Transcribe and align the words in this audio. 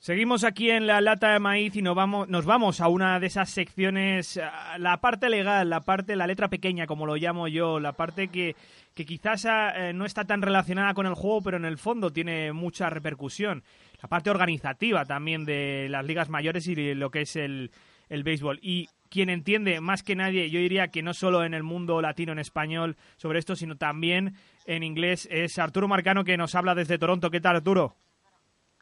Seguimos 0.00 0.44
aquí 0.44 0.70
en 0.70 0.86
la 0.86 1.02
lata 1.02 1.34
de 1.34 1.40
maíz 1.40 1.76
y 1.76 1.82
nos 1.82 1.94
vamos, 1.94 2.26
nos 2.26 2.46
vamos 2.46 2.80
a 2.80 2.88
una 2.88 3.20
de 3.20 3.26
esas 3.26 3.50
secciones, 3.50 4.40
la 4.78 4.98
parte 5.02 5.28
legal, 5.28 5.68
la 5.68 5.82
parte, 5.82 6.16
la 6.16 6.26
letra 6.26 6.48
pequeña, 6.48 6.86
como 6.86 7.04
lo 7.04 7.16
llamo 7.16 7.48
yo, 7.48 7.78
la 7.78 7.92
parte 7.92 8.28
que, 8.28 8.56
quizás 8.94 9.44
eh, 9.44 9.92
no 9.94 10.06
está 10.06 10.24
tan 10.24 10.40
relacionada 10.40 10.94
con 10.94 11.04
el 11.04 11.12
juego, 11.12 11.42
pero 11.42 11.58
en 11.58 11.66
el 11.66 11.76
fondo 11.76 12.10
tiene 12.14 12.50
mucha 12.54 12.88
repercusión. 12.88 13.62
La 14.02 14.08
parte 14.08 14.30
organizativa 14.30 15.04
también 15.04 15.44
de 15.44 15.88
las 15.90 16.06
ligas 16.06 16.30
mayores 16.30 16.66
y 16.66 16.94
lo 16.94 17.10
que 17.10 17.20
es 17.20 17.36
el 17.36 17.70
béisbol. 18.08 18.58
Y 18.62 18.88
quien 19.10 19.28
entiende 19.28 19.82
más 19.82 20.02
que 20.02 20.16
nadie, 20.16 20.48
yo 20.48 20.60
diría 20.60 20.88
que 20.88 21.02
no 21.02 21.12
solo 21.12 21.44
en 21.44 21.52
el 21.52 21.62
mundo 21.62 22.00
latino, 22.00 22.32
en 22.32 22.38
español, 22.38 22.96
sobre 23.18 23.38
esto, 23.38 23.54
sino 23.54 23.76
también 23.76 24.34
en 24.64 24.82
inglés, 24.82 25.28
es 25.30 25.58
Arturo 25.58 25.88
Marcano 25.88 26.24
que 26.24 26.38
nos 26.38 26.54
habla 26.54 26.74
desde 26.74 26.96
Toronto. 26.96 27.30
¿Qué 27.30 27.42
tal, 27.42 27.56
Arturo? 27.56 27.96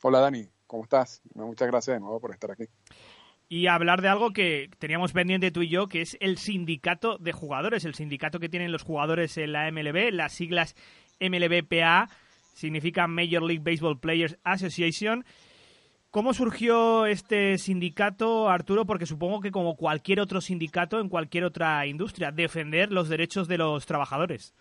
Hola, 0.00 0.20
Dani. 0.20 0.48
¿Cómo 0.68 0.84
estás? 0.84 1.22
Muchas 1.34 1.66
gracias 1.66 1.96
de 1.96 2.00
nuevo 2.00 2.20
por 2.20 2.30
estar 2.30 2.52
aquí. 2.52 2.64
Y 3.48 3.66
hablar 3.68 4.02
de 4.02 4.08
algo 4.08 4.34
que 4.34 4.70
teníamos 4.78 5.12
pendiente 5.12 5.50
tú 5.50 5.62
y 5.62 5.68
yo, 5.68 5.88
que 5.88 6.02
es 6.02 6.18
el 6.20 6.36
sindicato 6.36 7.16
de 7.16 7.32
jugadores, 7.32 7.86
el 7.86 7.94
sindicato 7.94 8.38
que 8.38 8.50
tienen 8.50 8.70
los 8.70 8.82
jugadores 8.82 9.38
en 9.38 9.52
la 9.52 9.72
MLB, 9.72 10.12
las 10.12 10.34
siglas 10.34 10.76
MLBPA, 11.18 12.10
significa 12.52 13.06
Major 13.06 13.42
League 13.42 13.62
Baseball 13.64 13.98
Players 13.98 14.36
Association. 14.44 15.24
¿Cómo 16.10 16.34
surgió 16.34 17.06
este 17.06 17.56
sindicato, 17.56 18.50
Arturo? 18.50 18.84
Porque 18.84 19.06
supongo 19.06 19.40
que 19.40 19.50
como 19.50 19.74
cualquier 19.74 20.20
otro 20.20 20.42
sindicato 20.42 21.00
en 21.00 21.08
cualquier 21.08 21.44
otra 21.44 21.86
industria, 21.86 22.30
defender 22.30 22.92
los 22.92 23.08
derechos 23.08 23.48
de 23.48 23.56
los 23.56 23.86
trabajadores. 23.86 24.54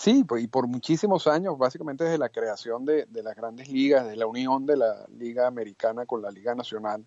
Sí, 0.00 0.24
y 0.38 0.46
por 0.46 0.66
muchísimos 0.66 1.26
años, 1.26 1.58
básicamente 1.58 2.04
desde 2.04 2.16
la 2.16 2.30
creación 2.30 2.86
de, 2.86 3.06
las 3.22 3.36
grandes 3.36 3.68
ligas, 3.68 4.04
desde 4.04 4.16
la 4.16 4.26
unión 4.26 4.64
de 4.64 4.78
la 4.78 5.06
Liga 5.10 5.46
Americana 5.46 6.06
con 6.06 6.22
la 6.22 6.30
Liga 6.30 6.54
Nacional, 6.54 7.06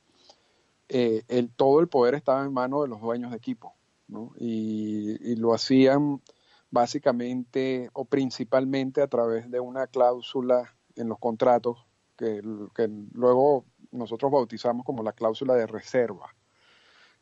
eh, 0.90 1.24
todo 1.56 1.80
el 1.80 1.88
poder 1.88 2.14
estaba 2.14 2.44
en 2.44 2.54
manos 2.54 2.84
de 2.84 2.90
los 2.90 3.02
dueños 3.02 3.32
de 3.32 3.38
equipo, 3.38 3.74
¿no? 4.08 4.32
y, 4.38 5.36
lo 5.38 5.56
hacían 5.56 6.22
básicamente 6.70 7.90
o 7.94 8.06
principalmente 8.06 9.02
a 9.02 9.08
través 9.08 9.50
de 9.50 9.60
una 9.60 9.88
cláusula 9.88 10.76
en 10.96 11.10
los 11.10 11.18
contratos 11.18 11.88
que, 12.16 12.44
luego 12.44 13.66
nosotros 13.90 14.32
bautizamos 14.32 14.86
como 14.86 15.02
la 15.02 15.14
cláusula 15.14 15.56
de 15.56 15.66
reserva, 15.66 16.36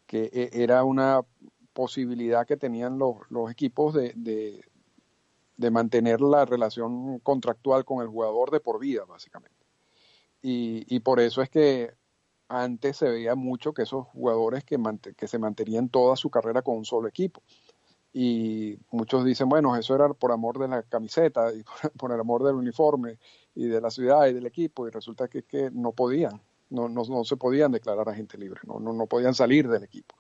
que 0.06 0.30
eh, 0.33 0.50
era 0.52 0.83
una 0.83 1.22
posibilidad 1.72 2.45
que 2.45 2.58
tenían 2.58 3.00
los, 3.00 3.19
los 3.30 3.50
equipos 3.50 3.94
de, 3.94 4.11
de 4.17 4.66
mantener 5.57 6.21
la 6.21 6.45
relación 6.45 7.19
contractual 7.19 7.85
con 7.85 8.02
el 8.02 8.07
jugador 8.07 8.52
de 8.52 8.59
por 8.59 8.80
vida, 8.80 9.05
básicamente. 9.05 9.66
Y, 10.41 10.99
por 11.02 11.19
eso 11.19 11.41
es 11.41 11.49
que 11.49 11.94
antes 12.47 12.97
se 12.97 13.09
veía 13.09 13.35
mucho 13.35 13.73
que 13.73 13.83
esos 13.83 14.07
jugadores 14.07 14.63
que, 14.63 14.79
que 15.16 15.27
se 15.27 15.38
mantenían 15.38 15.89
toda 15.89 16.16
su 16.16 16.29
carrera 16.29 16.63
con 16.63 16.77
un 16.77 16.85
solo 16.85 17.07
equipo. 17.07 17.44
Y 18.13 18.78
muchos 18.91 19.23
dicen, 19.23 19.47
bueno, 19.47 19.75
eso 19.75 19.95
era 19.95 20.09
por 20.13 20.31
amor 20.31 20.59
de 20.59 20.67
la 20.67 20.84
camiseta 20.84 21.53
y 21.53 21.63
por, 21.97 22.12
el 22.12 22.19
amor 22.19 22.44
del 22.44 22.56
uniforme 22.56 23.19
y 23.56 23.68
de 23.68 23.79
la 23.79 23.91
ciudad 23.91 24.28
y 24.28 24.33
del 24.33 24.47
equipo. 24.47 24.88
Y 24.88 24.91
resulta 24.91 25.28
que, 25.28 25.44
que 25.44 25.69
no 25.72 25.91
podían, 25.91 26.41
no, 26.69 26.89
no, 26.89 27.23
se 27.23 27.38
podían 27.38 27.72
declarar 27.72 28.09
agente 28.09 28.38
libre, 28.38 28.62
no, 28.66 28.79
no, 28.79 28.94
no 28.94 29.06
podían 29.06 29.35
salir 29.35 29.69
del 29.69 29.83
equipo, 29.83 30.16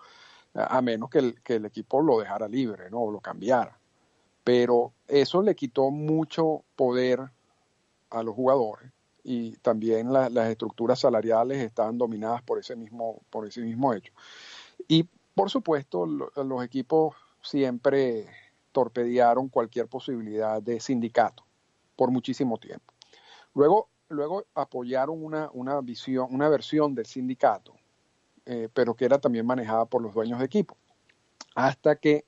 a 0.53 0.81
menos 0.81 1.09
que 1.09 1.19
el, 1.19 1.41
que 1.41 1.55
el 1.55 1.65
equipo 1.65 2.01
lo 2.01 2.19
dejara 2.19 2.47
libre, 2.47 2.89
¿no? 2.91 3.01
o 3.01 3.11
lo 3.11 3.19
cambiara 3.19 3.80
pero 4.43 4.93
eso 5.07 5.41
le 5.41 5.55
quitó 5.55 5.91
mucho 5.91 6.63
poder 6.75 7.31
a 8.09 8.23
los 8.23 8.35
jugadores 8.35 8.91
y 9.23 9.55
también 9.57 10.11
las 10.11 10.49
estructuras 10.49 10.99
salariales 10.99 11.59
estaban 11.59 11.97
dominadas 11.97 12.41
por 12.41 12.59
ese 12.59 12.75
mismo, 12.75 13.21
por 13.29 13.47
ese 13.47 13.61
mismo 13.61 13.93
hecho. 13.93 14.11
Y 14.87 15.07
por 15.35 15.49
supuesto, 15.49 16.05
los 16.05 16.63
equipos 16.63 17.15
siempre 17.41 18.27
torpedearon 18.71 19.49
cualquier 19.49 19.87
posibilidad 19.87 20.61
de 20.61 20.79
sindicato 20.79 21.45
por 21.95 22.11
muchísimo 22.11 22.57
tiempo. 22.57 22.93
Luego, 23.53 23.89
luego 24.09 24.45
apoyaron 24.55 25.23
una, 25.23 25.49
una 25.53 25.79
visión, 25.81 26.27
una 26.31 26.49
versión 26.49 26.95
del 26.95 27.05
sindicato, 27.05 27.73
eh, 28.45 28.69
pero 28.73 28.95
que 28.95 29.05
era 29.05 29.19
también 29.19 29.45
manejada 29.45 29.85
por 29.85 30.01
los 30.01 30.13
dueños 30.13 30.39
de 30.39 30.45
equipo. 30.45 30.77
Hasta 31.53 31.97
que 31.97 32.25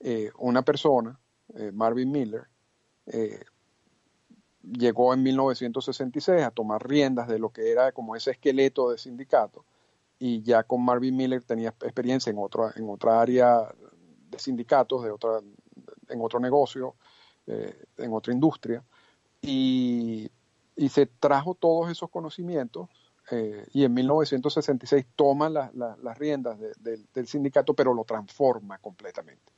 eh, 0.00 0.30
una 0.38 0.62
persona 0.62 1.18
eh, 1.54 1.70
Marvin 1.72 2.10
Miller, 2.10 2.46
eh, 3.06 3.44
llegó 4.62 5.12
en 5.12 5.22
1966 5.22 6.42
a 6.42 6.50
tomar 6.50 6.86
riendas 6.86 7.28
de 7.28 7.38
lo 7.38 7.50
que 7.50 7.70
era 7.70 7.92
como 7.92 8.16
ese 8.16 8.30
esqueleto 8.30 8.90
de 8.90 8.98
sindicato 8.98 9.64
y 10.18 10.42
ya 10.42 10.62
con 10.62 10.84
Marvin 10.84 11.16
Miller 11.16 11.42
tenía 11.42 11.70
experiencia 11.70 12.30
en 12.30 12.38
otra, 12.38 12.72
en 12.76 12.88
otra 12.88 13.20
área 13.20 13.68
de 14.30 14.38
sindicatos, 14.38 15.02
de 15.02 15.10
otra, 15.10 15.40
en 16.08 16.20
otro 16.20 16.38
negocio, 16.38 16.94
eh, 17.46 17.76
en 17.98 18.12
otra 18.12 18.32
industria 18.32 18.84
y, 19.40 20.30
se 20.88 21.06
trajo 21.06 21.54
todos 21.54 21.90
esos 21.90 22.10
conocimientos 22.10 22.88
y 23.72 23.84
en 23.84 23.94
1966 23.94 25.06
toma 25.14 25.48
las 25.48 26.18
riendas 26.18 26.58
del 26.58 27.26
sindicato 27.28 27.72
pero 27.72 27.94
lo 27.94 28.04
transforma 28.04 28.78
completamente 28.78 29.51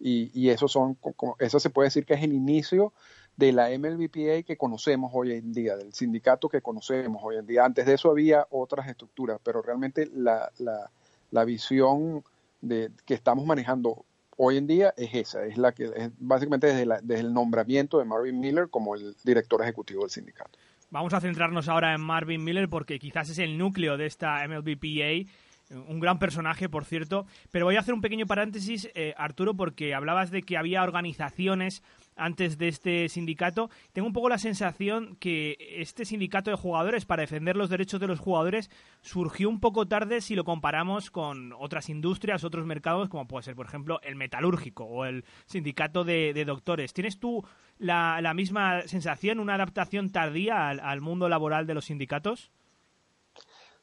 y, 0.00 0.48
eso, 0.50 0.68
son, 0.68 0.96
eso 1.38 1.58
se 1.60 1.70
puede 1.70 1.88
decir 1.88 2.06
que 2.06 2.14
es 2.14 2.22
el 2.22 2.32
inicio 2.32 2.92
de 3.36 3.52
la 3.52 3.68
MLBPA 3.70 4.42
que 4.44 4.56
conocemos 4.56 5.10
hoy 5.14 5.32
en 5.32 5.52
día, 5.52 5.76
del 5.76 5.92
sindicato 5.92 6.48
que 6.48 6.60
conocemos 6.60 7.20
hoy 7.24 7.36
en 7.36 7.46
día. 7.46 7.64
Antes 7.64 7.86
de 7.86 7.94
eso 7.94 8.10
había 8.10 8.46
otras 8.50 8.88
estructuras, 8.88 9.40
pero 9.42 9.62
realmente 9.62 10.08
la, 10.12 10.50
la, 10.58 10.90
la 11.30 11.44
visión 11.44 12.24
de, 12.60 12.90
que 13.06 13.14
estamos 13.14 13.44
manejando 13.44 14.04
hoy 14.36 14.56
en 14.56 14.66
día 14.66 14.94
es 14.96 15.14
esa, 15.14 15.44
es 15.44 15.58
la 15.58 15.72
que 15.72 15.84
es 15.84 16.10
básicamente 16.18 16.68
desde, 16.68 16.86
desde 17.02 17.20
el 17.20 17.34
nombramiento 17.34 17.98
de 17.98 18.04
Marvin 18.04 18.40
Miller 18.40 18.68
como 18.70 18.94
el 18.94 19.14
director 19.24 19.60
ejecutivo 19.62 20.02
del 20.02 20.10
sindicato. 20.10 20.58
Vamos 20.90 21.12
a 21.12 21.20
centrarnos 21.20 21.68
ahora 21.68 21.94
en 21.94 22.00
Marvin 22.00 22.42
Miller 22.42 22.68
porque 22.68 22.98
quizás 22.98 23.28
es 23.28 23.38
el 23.38 23.58
núcleo 23.58 23.96
de 23.98 24.06
esta 24.06 24.46
MLBPA 24.48 25.30
un 25.70 26.00
gran 26.00 26.18
personaje, 26.18 26.68
por 26.68 26.84
cierto. 26.84 27.26
Pero 27.50 27.66
voy 27.66 27.76
a 27.76 27.80
hacer 27.80 27.94
un 27.94 28.00
pequeño 28.00 28.26
paréntesis, 28.26 28.88
eh, 28.94 29.14
Arturo, 29.16 29.54
porque 29.54 29.94
hablabas 29.94 30.30
de 30.30 30.42
que 30.42 30.56
había 30.56 30.82
organizaciones 30.82 31.82
antes 32.16 32.58
de 32.58 32.68
este 32.68 33.08
sindicato. 33.08 33.70
Tengo 33.92 34.08
un 34.08 34.12
poco 34.12 34.28
la 34.28 34.38
sensación 34.38 35.16
que 35.16 35.56
este 35.76 36.04
sindicato 36.04 36.50
de 36.50 36.56
jugadores, 36.56 37.06
para 37.06 37.22
defender 37.22 37.56
los 37.56 37.70
derechos 37.70 38.00
de 38.00 38.08
los 38.08 38.18
jugadores, 38.18 38.70
surgió 39.00 39.48
un 39.48 39.60
poco 39.60 39.86
tarde 39.86 40.20
si 40.20 40.34
lo 40.34 40.44
comparamos 40.44 41.10
con 41.10 41.52
otras 41.52 41.88
industrias, 41.88 42.44
otros 42.44 42.66
mercados, 42.66 43.08
como 43.08 43.28
puede 43.28 43.44
ser, 43.44 43.54
por 43.54 43.66
ejemplo, 43.66 44.00
el 44.02 44.16
metalúrgico 44.16 44.84
o 44.84 45.04
el 45.04 45.24
sindicato 45.46 46.04
de, 46.04 46.44
doctores. 46.44 46.92
¿Tienes 46.92 47.18
tú 47.18 47.44
la, 47.78 48.32
misma 48.34 48.82
sensación, 48.82 49.38
una 49.38 49.54
adaptación 49.54 50.10
tardía 50.10 50.68
al 50.68 51.00
mundo 51.00 51.28
laboral 51.28 51.66
de 51.66 51.74
los 51.74 51.86
sindicatos? 51.86 52.50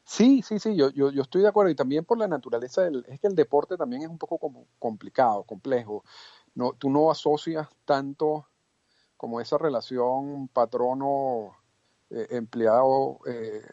Sí, 0.06 0.42
sí, 0.44 0.60
sí, 0.60 0.76
yo, 0.76 0.90
yo, 0.92 1.10
yo, 1.12 1.24
estoy 1.24 1.42
de 1.42 1.48
acuerdo 1.48 1.72
y 1.72 1.76
también 1.76 2.06
por 2.06 2.18
la 2.20 2.28
naturaleza 2.28 2.84
del, 2.84 3.04
es 3.08 3.20
que 3.20 3.28
el 3.28 3.36
deporte 3.36 3.76
también 3.76 4.04
es 4.04 4.08
un 4.08 4.20
poco 4.20 4.38
como 4.38 4.68
complicado, 4.78 5.44
complejo. 5.44 6.04
No, 6.54 6.74
tú 6.74 6.90
no 6.90 7.10
asocias 7.12 7.68
tanto 7.86 8.48
como 9.18 9.42
esa 9.42 9.58
relación 9.58 10.48
patrono 10.50 11.56
eh, 12.12 12.28
empleado 12.32 13.20
eh, 13.28 13.64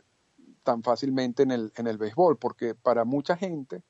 tan 0.64 0.82
fácilmente 0.82 1.43
en 1.44 1.52
el, 1.52 1.73
en 1.76 1.87
el 1.88 1.99
béisbol, 1.99 2.38
porque 2.38 2.75
para 2.75 3.05
mucha 3.05 3.37
gente 3.37 3.82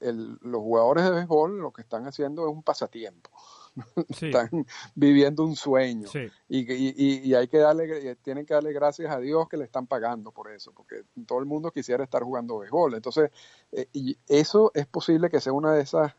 el, 0.00 0.38
los 0.42 0.62
jugadores 0.62 1.04
de 1.04 1.10
béisbol 1.12 1.58
lo 1.60 1.72
que 1.72 1.82
están 1.82 2.06
haciendo 2.06 2.46
es 2.48 2.52
un 2.54 2.62
pasatiempo. 2.62 3.30
están 4.08 4.66
viviendo 4.94 5.44
un 5.44 5.56
sueño. 5.56 6.08
Y, 6.48 7.28
y, 7.28 7.34
hay 7.34 7.48
que 7.48 7.58
darle 7.58 8.16
tienen 8.16 8.46
que 8.46 8.54
darle 8.54 8.72
gracias 8.72 9.12
a 9.12 9.18
Dios 9.18 9.48
que 9.48 9.56
le 9.56 9.64
están 9.64 9.86
pagando 9.86 10.30
por 10.30 10.50
eso 10.50 10.72
porque 10.72 11.02
todo 11.26 11.38
el 11.38 11.46
mundo 11.46 11.70
quisiera 11.70 12.04
estar 12.04 12.22
jugando 12.22 12.58
béisbol. 12.58 12.94
Entonces 12.94 13.30
eh, 13.72 13.88
y 13.92 14.16
eso 14.28 14.70
es 14.74 14.86
posible 14.86 15.30
que 15.30 15.40
sea 15.40 15.52
una 15.52 15.72
de 15.72 15.82
esas 15.82 16.12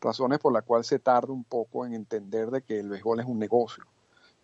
razones 0.00 0.38
por 0.38 0.52
la 0.52 0.62
cual 0.62 0.84
se 0.84 0.98
tarda 0.98 1.32
un 1.32 1.44
poco 1.44 1.84
en 1.86 1.94
entender 1.94 2.50
de 2.50 2.62
que 2.62 2.80
el 2.80 2.88
béisbol 2.88 3.20
es 3.20 3.26
un 3.26 3.38
negocio 3.38 3.84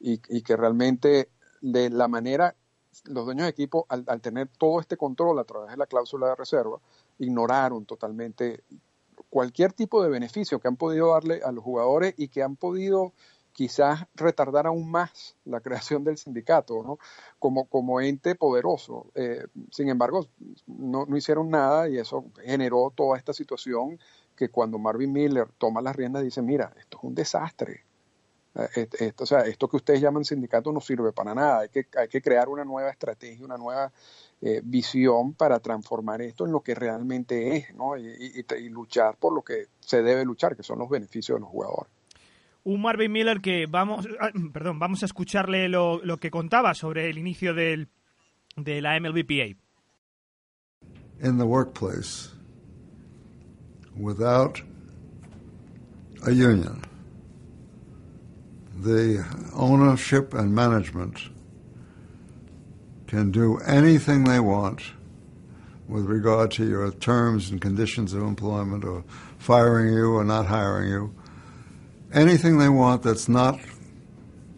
y, 0.01 0.19
que 0.43 0.57
realmente 0.57 1.31
de 1.61 1.89
la 1.91 2.09
manera 2.09 2.55
los 3.05 3.25
dueños 3.25 3.45
de 3.45 3.51
equipo, 3.51 3.87
al, 3.89 4.21
tener 4.21 4.49
todo 4.57 4.81
este 4.81 4.97
control 4.97 5.39
a 5.39 5.45
través 5.45 5.71
de 5.71 5.77
la 5.77 5.87
cláusula 5.87 6.29
de 6.29 6.37
reserva, 6.37 6.79
ignoraron 7.19 7.87
totalmente 7.87 8.63
cualquier 9.35 9.73
tipo 9.73 10.01
de 10.01 10.11
beneficio 10.11 10.61
que 10.61 10.69
han 10.69 10.77
podido 10.77 11.11
darle 11.11 11.41
a 11.45 11.51
los 11.51 11.65
jugadores 11.65 12.15
y 12.17 12.29
que 12.29 12.45
han 12.45 12.55
podido 12.55 13.15
quizás 13.53 14.07
retardar 14.15 14.69
aún 14.69 14.89
más 14.89 15.35
la 15.45 15.61
creación 15.61 16.05
del 16.05 16.19
sindicato, 16.19 16.85
¿no? 16.85 17.01
Como, 17.41 17.65
como 17.65 18.01
ente 18.01 18.37
poderoso. 18.37 19.11
Eh, 19.17 19.45
sin 19.73 19.89
embargo, 19.89 20.29
no, 20.69 21.05
no, 21.07 21.17
hicieron 21.17 21.51
nada 21.51 21.89
y 21.89 21.99
eso 21.99 22.27
generó 22.45 22.93
toda 22.95 23.19
esta 23.19 23.33
situación 23.33 23.99
que 24.37 24.51
cuando 24.51 24.79
Marvin 24.79 25.13
Miller 25.13 25.49
toma 25.59 25.83
las 25.83 25.97
riendas 25.97 26.23
dice, 26.23 26.41
mira, 26.41 26.73
esto 26.79 26.99
es 26.99 27.03
un 27.03 27.17
desastre. 27.17 27.83
Eh, 28.57 28.89
esto, 29.01 29.25
o 29.25 29.27
sea, 29.27 29.41
esto 29.41 29.69
que 29.69 29.77
ustedes 29.77 30.01
llaman 30.01 30.25
sindicato 30.25 30.73
no 30.73 30.81
sirve 30.81 31.13
para 31.13 31.35
nada. 31.35 31.61
Hay 31.61 31.69
que, 31.69 31.87
hay 31.99 32.09
que 32.09 32.23
crear 32.23 32.49
una 32.49 32.65
nueva 32.65 32.91
estrategia, 32.91 33.45
una 33.45 33.57
nueva 33.57 33.93
eh, 34.41 34.61
visión 34.63 35.35
para 35.35 35.59
transformar 35.61 36.23
esto 36.23 36.45
en 36.45 36.53
lo 36.53 36.61
que 36.61 36.75
realmente 36.75 37.57
es, 37.57 37.75
¿no? 37.75 37.97
Y, 37.97 38.45
luchar 38.69 39.17
por 39.17 39.35
lo 39.35 39.43
que 39.43 39.67
se 39.81 40.03
debe 40.03 40.25
luchar, 40.25 40.57
que 40.57 40.63
son 40.63 40.79
los 40.79 40.89
beneficios 40.89 41.37
de 41.37 41.41
los 41.41 41.49
jugadores. 41.49 41.93
Un 42.65 42.81
Marvin 42.81 43.13
Miller 43.13 43.41
que 43.41 43.67
vamos, 43.67 44.09
ah, 44.21 44.31
perdón, 44.53 44.79
vamos 44.79 45.03
a 45.03 45.07
escucharle 45.07 45.69
lo, 45.69 46.03
lo 46.05 46.19
que 46.19 46.31
contaba 46.31 46.75
sobre 46.75 47.11
el 47.11 47.19
inicio 47.19 47.55
del, 47.55 47.89
de 48.57 48.81
la 48.81 48.99
MLBPA. 48.99 49.57
In 51.21 51.39
the 51.39 51.45
workplace, 51.45 52.31
without 53.97 54.61
a 56.27 56.31
union. 56.31 56.94
The 58.77 59.25
ownership 59.55 60.35
and 60.35 60.55
management 60.55 61.21
can 63.07 63.31
do 63.31 63.59
anything 63.59 64.25
they 64.25 64.41
want 64.41 64.83
with 65.87 66.05
regard 66.07 66.51
to 66.51 66.67
your 66.67 66.91
terms 66.91 67.51
and 67.51 67.61
conditions 67.61 68.15
of 68.15 68.23
employment 68.23 68.85
or 68.85 69.05
firing 69.39 69.93
you 69.93 70.13
or 70.15 70.25
not 70.25 70.47
hiring 70.47 70.89
you. 70.89 71.15
Anything 72.13 72.59
they 72.59 72.69
want 72.69 73.03
that's 73.03 73.29
not 73.29 73.61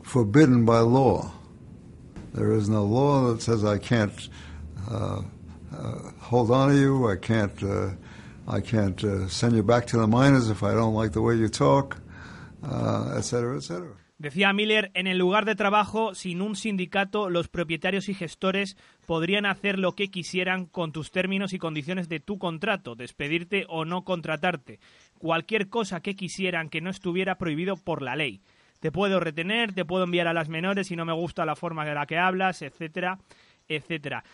forbidden 0.02 0.64
by 0.64 0.78
law. 0.78 1.32
There 2.32 2.52
is 2.52 2.68
no 2.68 2.84
law 2.84 3.32
that 3.32 3.42
says 3.42 3.64
I 3.64 3.78
can't 3.78 4.28
uh, 4.90 5.22
uh, 5.76 5.98
hold 6.20 6.50
on 6.50 6.68
to 6.70 6.76
you, 6.76 7.10
I 7.10 7.16
can't, 7.16 7.62
uh, 7.62 7.90
I 8.46 8.60
can't 8.60 9.02
uh, 9.02 9.28
send 9.28 9.56
you 9.56 9.62
back 9.62 9.86
to 9.88 9.98
the 9.98 10.06
miners 10.06 10.48
if 10.48 10.62
I 10.62 10.72
don't 10.72 10.94
like 10.94 11.12
the 11.12 11.22
way 11.22 11.34
you 11.34 11.48
talk, 11.48 11.98
uh, 12.62 13.14
et 13.16 13.22
cetera, 13.22 13.56
et 13.56 13.62
cetera. 13.62 13.96
Decía 14.18 14.54
Miller, 14.54 14.90
en 14.94 15.06
el 15.06 15.18
lugar 15.18 15.44
de 15.44 15.54
trabajo, 15.54 16.14
sin 16.14 16.40
un 16.40 16.56
sindicato, 16.56 17.28
los 17.28 17.48
propietarios 17.48 18.08
y 18.08 18.14
gestores 18.14 18.78
podrían 19.04 19.44
hacer 19.44 19.78
lo 19.78 19.92
que 19.92 20.08
quisieran 20.08 20.64
con 20.64 20.90
tus 20.90 21.10
términos 21.10 21.52
y 21.52 21.58
condiciones 21.58 22.08
de 22.08 22.20
tu 22.20 22.38
contrato, 22.38 22.94
despedirte 22.94 23.66
o 23.68 23.84
no 23.84 24.04
contratarte, 24.04 24.80
cualquier 25.18 25.68
cosa 25.68 26.00
que 26.00 26.16
quisieran 26.16 26.70
que 26.70 26.80
no 26.80 26.88
estuviera 26.88 27.36
prohibido 27.36 27.76
por 27.76 28.00
la 28.00 28.16
ley. 28.16 28.40
Te 28.80 28.90
puedo 28.90 29.20
retener, 29.20 29.74
te 29.74 29.84
puedo 29.84 30.04
enviar 30.04 30.28
a 30.28 30.32
las 30.32 30.48
menores 30.48 30.86
si 30.86 30.96
no 30.96 31.04
me 31.04 31.12
gusta 31.12 31.44
la 31.44 31.54
forma 31.54 31.84
de 31.84 31.94
la 31.94 32.06
que 32.06 32.16
hablas, 32.16 32.62
etcétera, 32.62 33.18
etcétera 33.68 34.24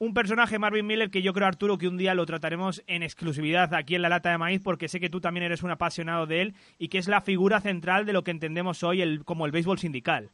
un 0.00 0.14
personaje, 0.14 0.58
Marvin 0.58 0.86
Miller, 0.86 1.10
que 1.10 1.20
yo 1.20 1.34
creo, 1.34 1.46
Arturo, 1.46 1.76
que 1.76 1.86
un 1.86 1.98
día 1.98 2.14
lo 2.14 2.24
trataremos 2.24 2.82
en 2.86 3.02
exclusividad 3.02 3.74
aquí 3.74 3.94
en 3.94 4.02
La 4.02 4.08
Lata 4.08 4.30
de 4.30 4.38
Maíz, 4.38 4.62
porque 4.64 4.88
sé 4.88 4.98
que 4.98 5.10
tú 5.10 5.20
también 5.20 5.44
eres 5.44 5.62
un 5.62 5.70
apasionado 5.70 6.26
de 6.26 6.40
él 6.40 6.54
y 6.78 6.88
que 6.88 6.96
es 6.96 7.06
la 7.06 7.20
figura 7.20 7.60
central 7.60 8.06
de 8.06 8.14
lo 8.14 8.24
que 8.24 8.30
entendemos 8.30 8.82
hoy 8.82 9.02
el, 9.02 9.26
como 9.26 9.44
el 9.44 9.52
béisbol 9.52 9.78
sindical. 9.78 10.30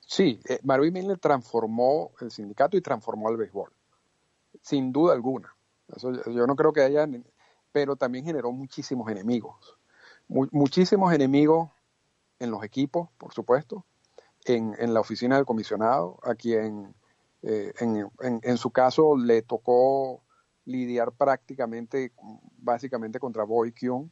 Sí, 0.00 0.40
eh, 0.48 0.58
Marvin 0.64 0.92
Miller 0.92 1.18
transformó 1.18 2.10
el 2.20 2.32
sindicato 2.32 2.76
y 2.76 2.80
transformó 2.80 3.30
el 3.30 3.36
béisbol, 3.36 3.70
sin 4.60 4.90
duda 4.90 5.14
alguna. 5.14 5.54
yo 5.96 6.46
no 6.48 6.56
creo 6.56 6.72
que 6.72 6.82
haya, 6.82 7.06
pero 7.70 7.94
también 7.94 8.24
generó 8.24 8.50
muchísimos 8.50 9.08
enemigos, 9.08 9.78
muchísimos 10.26 11.14
enemigos 11.14 11.70
en 12.40 12.50
los 12.50 12.64
equipos, 12.64 13.08
por 13.18 13.32
supuesto, 13.32 13.84
en, 14.46 14.74
en 14.80 14.92
la 14.92 14.98
oficina 14.98 15.36
del 15.36 15.46
comisionado, 15.46 16.18
a 16.24 16.34
quien 16.34 16.92
eh, 17.48 17.72
en, 17.80 18.58
su 18.58 18.70
caso 18.70 19.16
le 19.16 19.42
tocó 19.42 20.22
lidiar 20.64 21.12
prácticamente, 21.12 22.12
básicamente 22.58 23.20
contra 23.20 23.44
Boy 23.44 23.72
Kyung. 23.72 24.08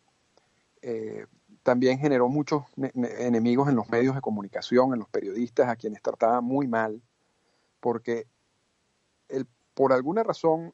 Eh, 0.83 1.27
también 1.65 1.99
generó 1.99 2.29
muchos 2.29 2.65
enemigos 2.77 3.69
en 3.69 3.75
los 3.75 3.89
medios 3.89 4.15
de 4.15 4.21
comunicación, 4.21 4.93
en 4.93 5.01
los 5.01 5.09
periodistas, 5.09 5.69
a 5.69 5.77
quienes 5.77 6.01
trataba 6.01 6.41
muy 6.41 6.69
mal, 6.69 7.03
porque 7.81 8.29
por 9.75 9.93
alguna 9.93 10.23
razón, 10.23 10.73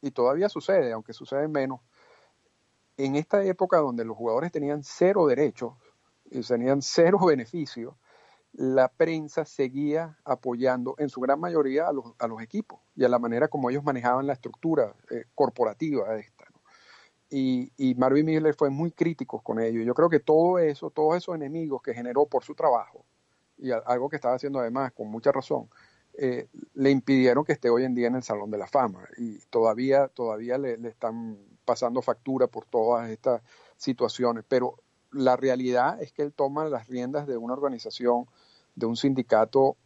y 0.00 0.10
todavía 0.10 0.48
sucede, 0.48 0.92
aunque 0.92 1.12
sucede 1.12 1.48
menos, 1.48 1.80
en 2.96 3.16
esta 3.16 3.42
época 3.44 3.78
donde 3.78 4.04
los 4.04 4.16
jugadores 4.16 4.52
tenían 4.52 4.82
cero 4.82 5.26
derechos 5.26 5.74
y 6.30 6.42
tenían 6.42 6.82
cero 6.82 7.18
beneficios, 7.26 7.94
la 8.52 8.88
prensa 8.88 9.44
seguía 9.44 10.18
apoyando 10.24 10.94
en 10.98 11.08
su 11.08 11.20
gran 11.20 11.40
mayoría 11.40 11.88
a 11.88 11.92
los, 11.92 12.12
a 12.18 12.26
los 12.26 12.42
equipos 12.42 12.80
y 12.94 13.04
a 13.04 13.08
la 13.08 13.18
manera 13.18 13.48
como 13.48 13.70
ellos 13.70 13.82
manejaban 13.82 14.26
la 14.26 14.34
estructura 14.34 14.94
eh, 15.10 15.24
corporativa 15.34 16.18
esta. 16.18 16.46
Y, 17.30 17.72
y, 17.78 17.94
Marvin 17.94 18.26
Miller 18.26 18.54
fue 18.54 18.68
muy 18.68 18.90
crítico 18.90 19.40
con 19.40 19.58
ello. 19.58 19.80
Yo 19.82 19.94
creo 19.94 20.10
que 20.10 20.20
todo 20.20 20.58
eso, 20.58 20.90
todos 20.90 21.16
esos 21.16 21.34
enemigos 21.34 21.80
que 21.80 21.94
generó 21.94 22.26
por 22.26 22.44
su 22.44 22.54
trabajo, 22.54 23.06
y 23.56 23.70
algo 23.70 24.10
que 24.10 24.16
estaba 24.16 24.34
haciendo 24.34 24.58
además 24.58 24.92
con 24.92 25.08
mucha 25.08 25.32
razón, 25.32 25.70
eh, 26.18 26.48
le 26.74 26.90
impidieron 26.90 27.42
que 27.42 27.52
esté 27.52 27.70
hoy 27.70 27.84
en 27.84 27.94
día 27.94 28.08
en 28.08 28.16
el 28.16 28.22
Salón 28.22 28.50
de 28.50 28.58
la 28.58 28.66
Fama. 28.66 29.08
Y 29.16 29.38
todavía, 29.48 30.08
todavía 30.08 30.58
le, 30.58 30.76
le 30.76 30.90
están 30.90 31.38
pasando 31.64 32.02
factura 32.02 32.48
por 32.48 32.66
todas 32.66 33.08
estas 33.08 33.40
situaciones. 33.76 34.44
Pero 34.46 34.76
la 35.10 35.36
realidad 35.36 36.02
es 36.02 36.12
que 36.12 36.20
él 36.20 36.34
toma 36.34 36.66
las 36.66 36.86
riendas 36.88 37.26
de 37.26 37.38
una 37.38 37.54
organización 37.54 38.26
de 38.74 38.86
un 38.86 38.96
sindicato 38.96 39.76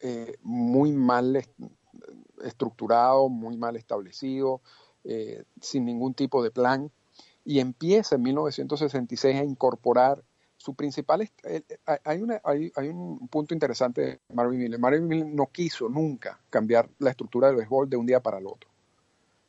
eh, 0.00 0.38
muy 0.42 0.92
mal 0.92 1.44
estructurado, 2.42 3.28
muy 3.28 3.56
mal 3.56 3.76
establecido, 3.76 4.62
eh, 5.04 5.44
sin 5.60 5.84
ningún 5.84 6.14
tipo 6.14 6.42
de 6.42 6.50
plan, 6.50 6.90
y 7.44 7.60
empieza 7.60 8.14
en 8.14 8.22
1966 8.22 9.36
a 9.36 9.44
incorporar 9.44 10.22
su 10.56 10.74
principal... 10.74 11.28
Hay, 12.04 12.70
hay, 12.74 12.88
un 12.88 13.28
punto 13.28 13.54
interesante 13.54 14.00
de 14.02 14.20
Marvin 14.34 14.58
Miller. 14.58 14.78
Marvin 14.78 15.06
Miller 15.06 15.26
no 15.26 15.46
quiso 15.46 15.88
nunca 15.88 16.40
cambiar 16.50 16.88
la 16.98 17.10
estructura 17.10 17.48
del 17.48 17.56
béisbol 17.56 17.88
de 17.88 17.96
un 17.96 18.06
día 18.06 18.20
para 18.20 18.38
el 18.38 18.46
otro. 18.46 18.70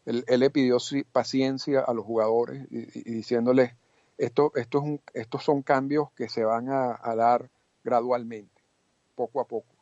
Él, 0.06 0.24
le 0.27 0.50
pidió 0.50 0.77
paciencia 1.12 1.82
a 1.82 1.94
los 1.94 2.06
jugadores 2.06 2.65
y, 2.72 3.12
diciéndoles, 3.12 3.74
esto, 4.18 4.51
esto 4.56 4.80
es 4.80 4.84
un, 4.84 5.01
estos 5.13 5.44
son 5.44 5.62
cambios 5.62 6.12
que 6.13 6.27
se 6.27 6.44
van 6.44 6.70
a 6.70 7.15
dar 7.15 7.50
gradualmente 7.84 8.61
poco 9.15 9.41
a 9.41 9.48
poco. 9.48 9.75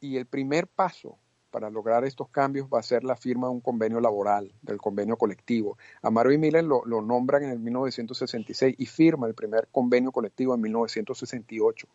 Y 0.00 0.16
el 0.16 0.26
primer 0.26 0.66
paso 0.66 1.18
para 1.50 1.70
lograr 1.70 2.04
estos 2.04 2.28
cambios 2.28 2.68
va 2.72 2.80
a 2.80 2.82
ser 2.82 3.04
la 3.04 3.16
firma 3.16 3.48
de 3.48 3.54
un 3.54 3.60
convenio 3.60 4.00
laboral, 4.00 4.52
del 4.62 4.78
convenio 4.78 5.16
colectivo. 5.16 5.78
A 6.02 6.10
Marvin 6.10 6.40
Miller 6.40 6.64
lo, 6.64 6.84
lo 6.84 7.00
nombran 7.00 7.42
en 7.44 7.50
el 7.50 7.58
1966 7.58 8.74
y 8.78 8.86
firma 8.86 9.26
el 9.26 9.34
primer 9.34 9.68
convenio 9.72 10.12
colectivo 10.12 10.54
en 10.54 10.60
1968. 10.60 11.88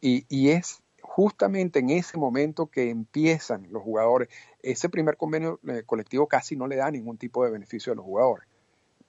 Y, 0.00 0.24
y 0.28 0.50
es 0.50 0.80
justamente 1.02 1.80
en 1.80 1.90
ese 1.90 2.18
momento 2.18 2.66
que 2.66 2.90
empiezan 2.90 3.66
los 3.70 3.82
jugadores. 3.82 4.28
Ese 4.62 4.88
primer 4.88 5.16
convenio 5.16 5.58
eh, 5.66 5.82
colectivo 5.84 6.26
casi 6.28 6.56
no 6.56 6.66
le 6.66 6.76
da 6.76 6.90
ningún 6.90 7.18
tipo 7.18 7.44
de 7.44 7.50
beneficio 7.50 7.92
a 7.92 7.96
los 7.96 8.04
jugadores, 8.04 8.46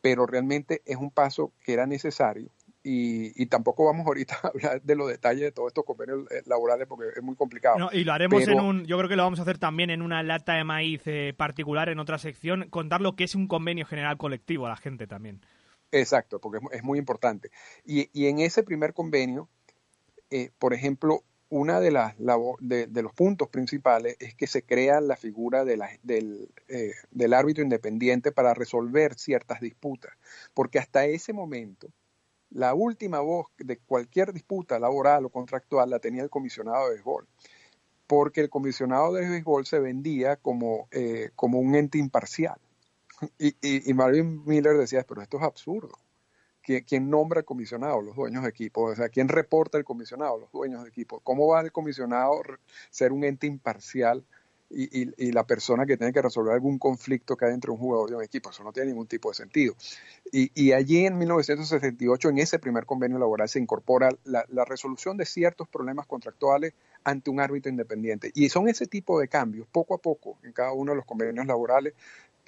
pero 0.02 0.26
realmente 0.26 0.82
es 0.86 0.98
un 0.98 1.12
paso 1.12 1.52
que 1.64 1.74
era 1.74 1.86
necesario 1.86 2.50
y, 2.92 3.46
tampoco 3.46 3.86
vamos 3.86 4.08
ahorita 4.08 4.40
a 4.44 4.48
hablar 4.48 4.82
de 4.82 4.96
los 4.96 5.08
detalles 5.08 5.42
de 5.44 5.52
todos 5.52 5.68
estos 5.68 5.86
convenios 5.86 6.30
eh, 6.32 6.42
laborales 6.46 6.88
porque 6.88 7.10
es 7.16 7.22
muy 7.22 7.36
complicado. 7.36 7.90
y 7.92 8.04
lo 8.04 8.14
haremos 8.14 8.48
en 8.48 8.60
un, 8.60 8.86
yo 8.86 8.98
creo 8.98 9.10
que 9.10 9.16
lo 9.16 9.24
vamos 9.24 9.40
a 9.40 9.44
hacer 9.44 9.60
también 9.60 9.90
en 9.90 10.02
una 10.02 10.24
lata 10.24 10.54
de 10.54 10.64
maíz 10.64 11.02
eh, 11.06 11.34
particular, 11.38 11.90
en 11.90 12.00
otra 12.00 12.18
sección, 12.18 12.68
contar 12.70 13.02
lo 13.02 13.16
que 13.16 13.26
es 13.26 13.36
un 13.36 13.48
convenio 13.48 13.86
general 13.86 14.18
colectivo 14.18 14.66
a 14.66 14.70
la 14.70 14.76
gente 14.76 15.08
también. 15.08 15.42
Exacto, 15.92 16.40
porque 16.40 16.60
es, 16.72 16.84
muy 16.84 17.00
importante. 17.00 17.52
Y, 17.86 18.10
y, 18.14 18.28
en 18.28 18.40
ese 18.40 18.64
primer 18.64 18.94
convenio, 18.94 19.50
eh, 20.30 20.52
por 20.60 20.74
ejemplo, 20.74 21.24
una 21.50 21.80
de, 21.80 21.90
las 21.90 22.16
de, 22.60 22.86
de, 22.86 23.02
los 23.02 23.14
puntos 23.14 23.50
principales 23.50 24.16
es 24.20 24.36
que 24.36 24.46
se 24.46 24.62
crea 24.62 25.02
la 25.02 25.16
figura 25.16 25.66
de 25.66 25.78
la, 25.78 25.90
del, 26.04 26.50
del 27.10 27.34
árbitro 27.34 27.64
independiente 27.64 28.32
para 28.32 28.54
resolver 28.54 29.16
ciertas 29.16 29.60
disputas, 29.60 30.14
porque 30.54 30.78
hasta 30.78 31.06
ese 31.06 31.34
momento 31.34 31.90
la 32.52 32.74
última 32.74 33.20
voz 33.20 33.48
de 33.58 33.78
cualquier 33.78 34.34
disputa 34.34 34.80
laboral 34.80 35.26
o 35.26 35.30
contractual 35.30 35.90
la 35.90 36.00
tenía 36.00 36.24
el 36.24 36.30
comisionado 36.30 36.86
de 36.88 36.96
béisbol, 36.96 37.28
porque 38.08 38.42
el 38.42 38.50
comisionado 38.50 39.14
de 39.14 39.30
béisbol 39.30 39.66
se 39.66 39.80
vendía 39.80 40.36
como, 40.38 40.88
eh, 40.92 41.32
como 41.36 41.60
un 41.60 41.76
ente 41.76 41.98
imparcial. 41.98 42.60
Y, 43.38 43.54
y, 43.62 43.94
Marvin 43.94 44.46
Miller 44.46 44.78
decía, 44.78 45.04
pero 45.06 45.22
esto 45.22 45.38
es 45.38 45.44
absurdo, 45.44 45.92
¿quién, 46.86 47.10
nombra 47.10 47.40
el 47.40 47.46
comisionado? 47.46 48.02
Los 48.02 48.16
dueños 48.16 48.44
de 48.44 48.50
equipo. 48.50 48.84
O 48.84 48.96
sea, 48.96 49.10
¿quién 49.10 49.28
reporta 49.28 49.78
el 49.78 49.84
comisionado? 49.84 50.38
Los 50.38 50.52
dueños 50.52 50.84
de 50.84 50.90
equipo. 50.90 51.20
¿Cómo 51.22 51.48
va 51.48 51.62
el 51.62 51.72
comisionado 51.72 52.42
ser 52.90 53.12
un 53.12 53.24
ente 53.24 53.48
imparcial 53.48 54.26
y, 54.70 55.32
la 55.32 55.46
persona 55.46 55.86
que 55.86 55.98
tiene 55.98 56.14
que 56.14 56.22
resolver 56.22 56.54
algún 56.54 56.78
conflicto 56.78 57.36
que 57.36 57.46
hay 57.46 57.54
entre 57.54 57.72
un 57.72 57.78
jugador 57.78 58.12
y 58.12 58.14
un 58.14 58.24
equipo? 58.24 58.50
Eso 58.50 58.64
no 58.64 58.72
tiene 58.72 58.90
ningún 58.90 59.08
tipo 59.08 59.30
de 59.30 59.36
sentido. 59.36 59.76
Y, 60.32 60.72
allí 60.74 61.06
en 61.06 61.18
1968, 61.18 62.30
en 62.30 62.38
ese 62.40 62.60
primer 62.60 62.86
convenio 62.86 63.18
laboral, 63.18 63.50
se 63.50 63.60
incorpora 63.60 64.10
la, 64.24 64.46
la 64.50 64.66
resolución 64.66 65.18
de 65.18 65.26
ciertos 65.26 65.68
problemas 65.68 66.06
contractuales 66.06 66.74
ante 67.04 67.30
un 67.30 67.40
árbitro 67.40 67.70
independiente. 67.70 68.32
Y 68.34 68.50
son 68.50 68.68
ese 68.68 68.86
tipo 68.86 69.20
de 69.20 69.28
cambios, 69.28 69.68
poco 69.72 69.96
a 69.96 69.98
poco, 69.98 70.38
en 70.44 70.54
cada 70.54 70.74
uno 70.74 70.92
de 70.92 70.98
los 70.98 71.06
convenios 71.06 71.46
laborales, 71.46 71.94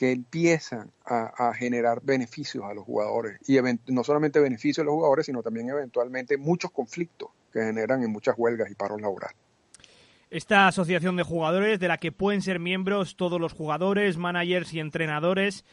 que 0.02 0.12
empiezan 0.12 0.92
a, 1.06 1.54
generar 1.54 2.02
beneficios 2.02 2.64
a 2.64 2.74
los 2.74 2.86
jugadores. 2.86 3.38
Y 3.48 3.60
no 3.88 4.04
solamente 4.04 4.40
beneficios 4.40 4.84
a 4.84 4.86
los 4.86 4.94
jugadores, 4.94 5.28
sino 5.28 5.44
también 5.44 5.70
eventualmente 5.70 6.38
muchos 6.38 6.72
conflictos 6.72 7.30
que 7.54 7.60
generan 7.60 8.02
en 8.02 8.12
muchas 8.12 8.34
huelgas 8.36 8.72
y 8.72 8.74
paros 8.74 9.00
laborales. 9.00 9.38
Esta 10.32 10.66
asociación 10.66 11.18
de 11.18 11.24
jugadores 11.24 11.78
de 11.82 11.90
la 11.90 11.98
que 11.98 12.14
pueden 12.14 12.42
ser 12.42 12.58
miembros 12.58 13.18
todos 13.18 13.38
los 13.38 13.52
jugadores, 13.52 14.16
managers 14.16 14.74
y 14.74 14.80
entrenadores 14.80 15.66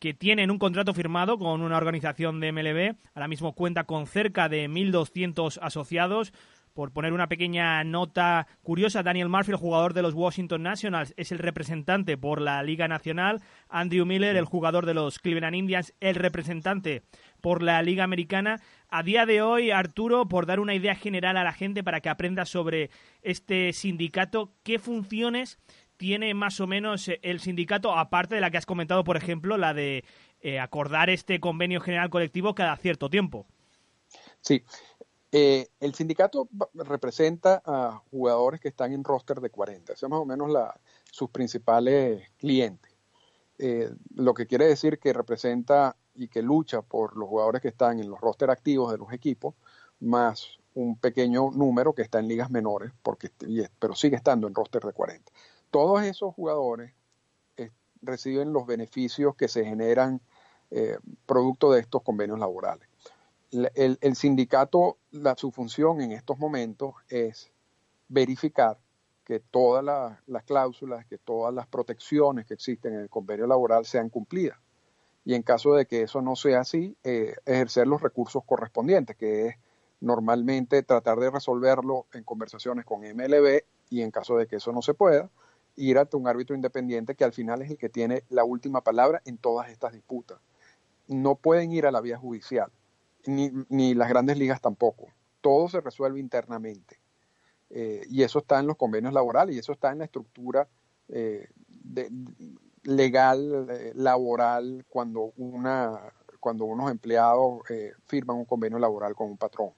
que 0.00 0.14
tienen 0.14 0.50
un 0.50 0.58
contrato 0.58 0.94
firmado 0.94 1.38
con 1.38 1.62
una 1.62 1.76
organización 1.76 2.40
de 2.40 2.50
MLB. 2.50 2.96
Ahora 3.14 3.28
mismo 3.28 3.54
cuenta 3.54 3.84
con 3.84 4.08
cerca 4.08 4.48
de 4.48 4.68
1.200 4.68 5.60
asociados, 5.62 6.32
por 6.74 6.92
poner 6.92 7.12
una 7.12 7.28
pequeña 7.28 7.82
nota 7.84 8.46
curiosa, 8.62 9.02
Daniel 9.02 9.28
Murphy, 9.28 9.52
el 9.52 9.56
jugador 9.56 9.94
de 9.94 10.02
los 10.02 10.14
Washington 10.14 10.62
Nationals, 10.62 11.14
es 11.16 11.32
el 11.32 11.38
representante 11.38 12.16
por 12.16 12.40
la 12.40 12.62
Liga 12.62 12.88
Nacional. 12.88 13.42
Andrew 13.68 14.06
Miller, 14.06 14.36
el 14.36 14.44
jugador 14.44 14.86
de 14.86 14.94
los 14.94 15.18
Cleveland 15.18 15.56
Indians, 15.56 15.94
el 16.00 16.14
representante 16.14 17.02
por 17.40 17.62
la 17.62 17.82
Liga 17.82 18.04
Americana. 18.04 18.60
A 18.88 19.02
día 19.02 19.26
de 19.26 19.42
hoy, 19.42 19.70
Arturo, 19.70 20.28
por 20.28 20.46
dar 20.46 20.60
una 20.60 20.74
idea 20.74 20.94
general 20.94 21.36
a 21.36 21.44
la 21.44 21.52
gente 21.52 21.82
para 21.82 22.00
que 22.00 22.08
aprenda 22.08 22.44
sobre 22.44 22.90
este 23.22 23.72
sindicato, 23.72 24.52
¿qué 24.62 24.78
funciones 24.78 25.58
tiene 25.96 26.32
más 26.32 26.60
o 26.60 26.66
menos 26.66 27.10
el 27.20 27.40
sindicato, 27.40 27.94
aparte 27.94 28.34
de 28.34 28.40
la 28.40 28.50
que 28.50 28.56
has 28.56 28.64
comentado, 28.64 29.04
por 29.04 29.18
ejemplo, 29.18 29.58
la 29.58 29.74
de 29.74 30.02
eh, 30.40 30.58
acordar 30.58 31.10
este 31.10 31.40
convenio 31.40 31.80
general 31.82 32.08
colectivo 32.08 32.54
cada 32.54 32.74
cierto 32.76 33.10
tiempo? 33.10 33.46
Sí, 34.40 34.64
eh, 35.32 35.68
el 35.78 35.94
sindicato 35.94 36.48
representa 36.74 37.62
a 37.64 38.02
jugadores 38.10 38.60
que 38.60 38.68
están 38.68 38.92
en 38.92 39.04
roster 39.04 39.40
de 39.40 39.50
40, 39.50 39.94
son 39.94 40.10
más 40.10 40.20
o 40.20 40.24
menos 40.24 40.50
sus 41.10 41.30
principales 41.30 42.28
clientes. 42.36 42.92
Eh, 43.58 43.90
lo 44.14 44.34
que 44.34 44.46
quiere 44.46 44.66
decir 44.66 44.98
que 44.98 45.12
representa 45.12 45.96
y 46.14 46.28
que 46.28 46.42
lucha 46.42 46.82
por 46.82 47.16
los 47.16 47.28
jugadores 47.28 47.62
que 47.62 47.68
están 47.68 48.00
en 48.00 48.10
los 48.10 48.20
roster 48.20 48.50
activos 48.50 48.90
de 48.90 48.98
los 48.98 49.12
equipos, 49.12 49.54
más 50.00 50.58
un 50.74 50.98
pequeño 50.98 51.50
número 51.52 51.94
que 51.94 52.02
está 52.02 52.18
en 52.18 52.26
ligas 52.26 52.50
menores, 52.50 52.92
porque, 53.02 53.30
pero 53.78 53.94
sigue 53.94 54.16
estando 54.16 54.48
en 54.48 54.54
roster 54.54 54.82
de 54.82 54.92
40. 54.92 55.30
Todos 55.70 56.02
esos 56.02 56.34
jugadores 56.34 56.92
eh, 57.56 57.70
reciben 58.02 58.52
los 58.52 58.66
beneficios 58.66 59.36
que 59.36 59.48
se 59.48 59.64
generan 59.64 60.20
producto 61.26 61.72
de 61.72 61.80
estos 61.80 62.00
convenios 62.04 62.38
laborales 62.38 62.89
el, 63.52 64.16
sindicato, 64.16 64.98
la, 65.10 65.34
su 65.36 65.50
función 65.50 66.00
en 66.00 66.12
estos 66.12 66.38
momentos 66.38 66.94
es 67.08 67.52
verificar 68.08 68.78
que 69.24 69.40
todas 69.40 69.84
las 70.26 70.44
cláusulas, 70.44 71.06
que 71.06 71.18
todas 71.18 71.54
las 71.54 71.66
protecciones 71.66 72.46
que 72.46 72.54
existen 72.54 72.94
en 72.94 73.00
el 73.00 73.08
convenio 73.08 73.46
laboral 73.46 73.84
sean 73.84 74.08
cumplidas. 74.08 74.58
Y 75.24 75.34
en 75.34 75.42
caso 75.42 75.74
de 75.74 75.86
que 75.86 76.02
eso 76.02 76.22
no 76.22 76.34
sea 76.34 76.60
así, 76.60 76.96
eh, 77.04 77.34
ejercer 77.44 77.86
los 77.86 78.00
recursos 78.00 78.42
correspondientes, 78.44 79.16
que 79.16 79.48
es 79.48 79.56
normalmente 80.00 80.82
tratar 80.82 81.18
de 81.18 81.30
resolverlo 81.30 82.06
en 82.14 82.24
conversaciones 82.24 82.84
con 82.84 83.00
MLB 83.00 83.62
y 83.90 84.02
en 84.02 84.10
caso 84.10 84.36
de 84.36 84.46
que 84.46 84.56
eso 84.56 84.72
no 84.72 84.82
se 84.82 84.94
pueda, 84.94 85.30
ir 85.76 85.98
ante 85.98 86.16
un 86.16 86.26
árbitro 86.26 86.56
independiente 86.56 87.14
que 87.14 87.24
al 87.24 87.32
final 87.32 87.62
es 87.62 87.70
el 87.70 87.78
que 87.78 87.88
tiene 87.88 88.24
la 88.30 88.44
última 88.44 88.80
palabra 88.80 89.20
en 89.24 89.38
todas 89.38 89.70
estas 89.70 89.92
disputas. 89.92 90.38
No 91.06 91.34
pueden 91.36 91.72
ir 91.72 91.86
a 91.86 91.92
la 91.92 92.00
vía 92.00 92.16
judicial 92.16 92.72
ni, 93.26 93.50
ni 93.68 93.94
las 93.94 94.08
grandes 94.08 94.38
ligas 94.38 94.60
tampoco. 94.60 95.08
Todo 95.40 95.68
se 95.68 95.80
resuelve 95.80 96.20
internamente. 96.20 97.00
Eh, 97.70 98.04
y 98.08 98.24
eso 98.24 98.40
está 98.40 98.58
en 98.58 98.66
los 98.66 98.76
convenios 98.76 99.12
laborales 99.12 99.54
y 99.54 99.60
eso 99.60 99.72
está 99.72 99.92
en 99.92 99.98
la 99.98 100.04
estructura 100.04 100.68
eh, 101.08 101.48
legal, 102.82 103.68
eh, 103.70 103.92
laboral, 103.94 104.84
cuando, 104.88 105.32
una, 105.36 106.12
cuando 106.40 106.64
unos 106.64 106.90
empleados 106.90 107.62
firman 108.06 108.38
un 108.38 108.44
convenio 108.44 108.78
laboral 108.78 109.14
con 109.14 109.30
un 109.30 109.38
patrón. 109.38 109.70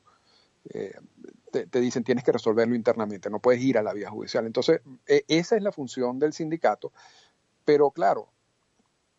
Te, 1.50 1.66
te, 1.66 1.80
dicen 1.80 2.04
tienes 2.04 2.24
que 2.24 2.32
resolverlo 2.32 2.74
internamente, 2.74 3.28
no 3.28 3.40
puedes 3.40 3.60
ir 3.60 3.76
a 3.76 3.82
la 3.82 3.92
vía 3.92 4.08
judicial. 4.08 4.46
Entonces, 4.46 4.80
e, 5.06 5.24
esa 5.28 5.56
es 5.56 5.62
la 5.62 5.72
función 5.72 6.18
del 6.18 6.32
sindicato, 6.32 6.92
pero 7.64 7.90
claro, 7.90 8.28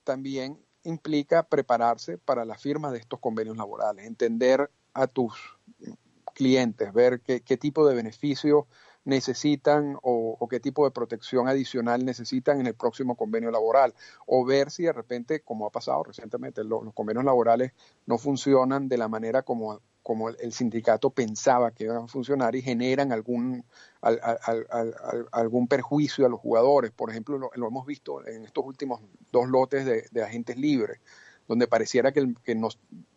también 0.04 0.58
implica 0.84 1.44
prepararse 1.44 2.18
para 2.18 2.46
la 2.46 2.58
firma 2.58 2.92
de 2.92 3.00
estos 3.00 3.20
convenios 3.20 3.58
laborales, 3.58 4.06
entender 4.06 4.70
a 4.94 5.08
tus 5.08 5.34
clientes, 6.34 6.94
ver 6.94 7.22
qué, 7.22 7.58
tipo 7.58 7.88
de 7.88 7.96
beneficios 7.96 8.66
necesitan 9.06 9.98
o, 10.02 10.48
qué 10.50 10.60
tipo 10.60 10.86
de 10.86 10.92
protección 10.92 11.48
adicional 11.48 12.06
necesitan 12.06 12.60
en 12.60 12.68
el 12.68 12.76
próximo 12.76 13.16
convenio 13.16 13.52
laboral, 13.52 13.94
o 14.26 14.46
ver 14.46 14.72
si 14.72 14.84
de 14.84 14.94
repente, 14.94 15.42
como 15.42 15.66
ha 15.66 15.72
pasado 15.72 16.04
recientemente, 16.04 16.64
los 16.64 16.94
convenios 16.94 17.26
laborales 17.26 17.74
no 18.06 18.18
funcionan 18.18 18.88
de 18.88 18.98
la 18.98 19.08
manera 19.08 19.44
como 19.44 19.82
como 20.04 20.30
el, 20.30 20.52
sindicato 20.52 21.10
pensaba 21.10 21.72
que 21.72 21.86
iban 21.86 22.04
a 22.04 22.08
funcionar 22.08 22.56
y 22.56 22.62
generan 22.62 23.14
algún, 23.14 23.66
algún 25.32 25.68
perjuicio 25.68 26.26
a 26.26 26.30
los 26.30 26.42
jugadores. 26.42 26.92
Por 26.92 27.10
ejemplo, 27.10 27.38
lo, 27.38 27.68
hemos 27.68 27.86
visto 27.86 28.26
en 28.28 28.44
estos 28.44 28.66
últimos 28.66 29.02
dos 29.32 29.48
lotes 29.48 29.86
de, 29.86 30.24
agentes 30.24 30.58
libres, 30.58 31.00
donde 31.48 31.68
pareciera 31.68 32.12
que, 32.12 32.28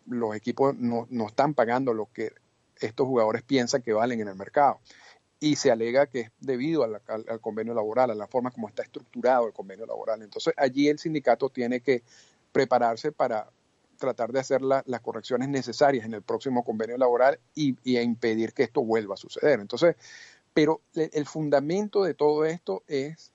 los 0.05 0.35
equipos 0.35 0.75
no, 0.75 1.05
no, 1.09 1.27
están 1.27 1.53
pagando 1.53 1.93
lo 1.93 2.09
que 2.11 2.31
estos 2.79 3.05
jugadores 3.05 3.43
piensan 3.43 3.81
que 3.81 3.91
valen 3.93 4.21
en 4.21 4.29
el 4.29 4.35
mercado. 4.35 4.79
Y 5.39 5.57
se 5.57 5.69
alega 5.69 6.07
que 6.07 6.21
es 6.21 6.31
debido 6.39 6.83
al, 6.83 7.01
al 7.05 7.41
convenio 7.41 7.73
laboral, 7.73 8.09
a 8.09 8.15
la 8.15 8.27
forma 8.27 8.49
como 8.49 8.69
está 8.69 8.81
estructurado 8.81 9.45
el 9.45 9.53
convenio 9.53 9.85
laboral. 9.85 10.23
Entonces, 10.23 10.53
allí 10.57 10.87
el 10.87 10.97
sindicato 10.97 11.49
tiene 11.49 11.81
que 11.81 12.01
prepararse 12.51 13.11
para, 13.11 13.51
tratar 13.97 14.31
de 14.31 14.39
hacer 14.39 14.61
las 14.61 15.01
correcciones 15.01 15.49
necesarias 15.49 16.05
en 16.05 16.13
el 16.13 16.21
próximo 16.21 16.63
convenio 16.63 16.97
laboral 16.97 17.39
y, 17.55 17.97
a 17.97 18.01
impedir 18.01 18.53
que 18.53 18.63
esto 18.63 18.83
vuelva 18.83 19.15
a 19.15 19.17
suceder. 19.17 19.59
Entonces, 19.59 19.95
pero 20.53 20.81
el 20.93 21.25
fundamento 21.25 22.03
de 22.03 22.13
todo 22.13 22.45
esto 22.45 22.83
es 22.87 23.31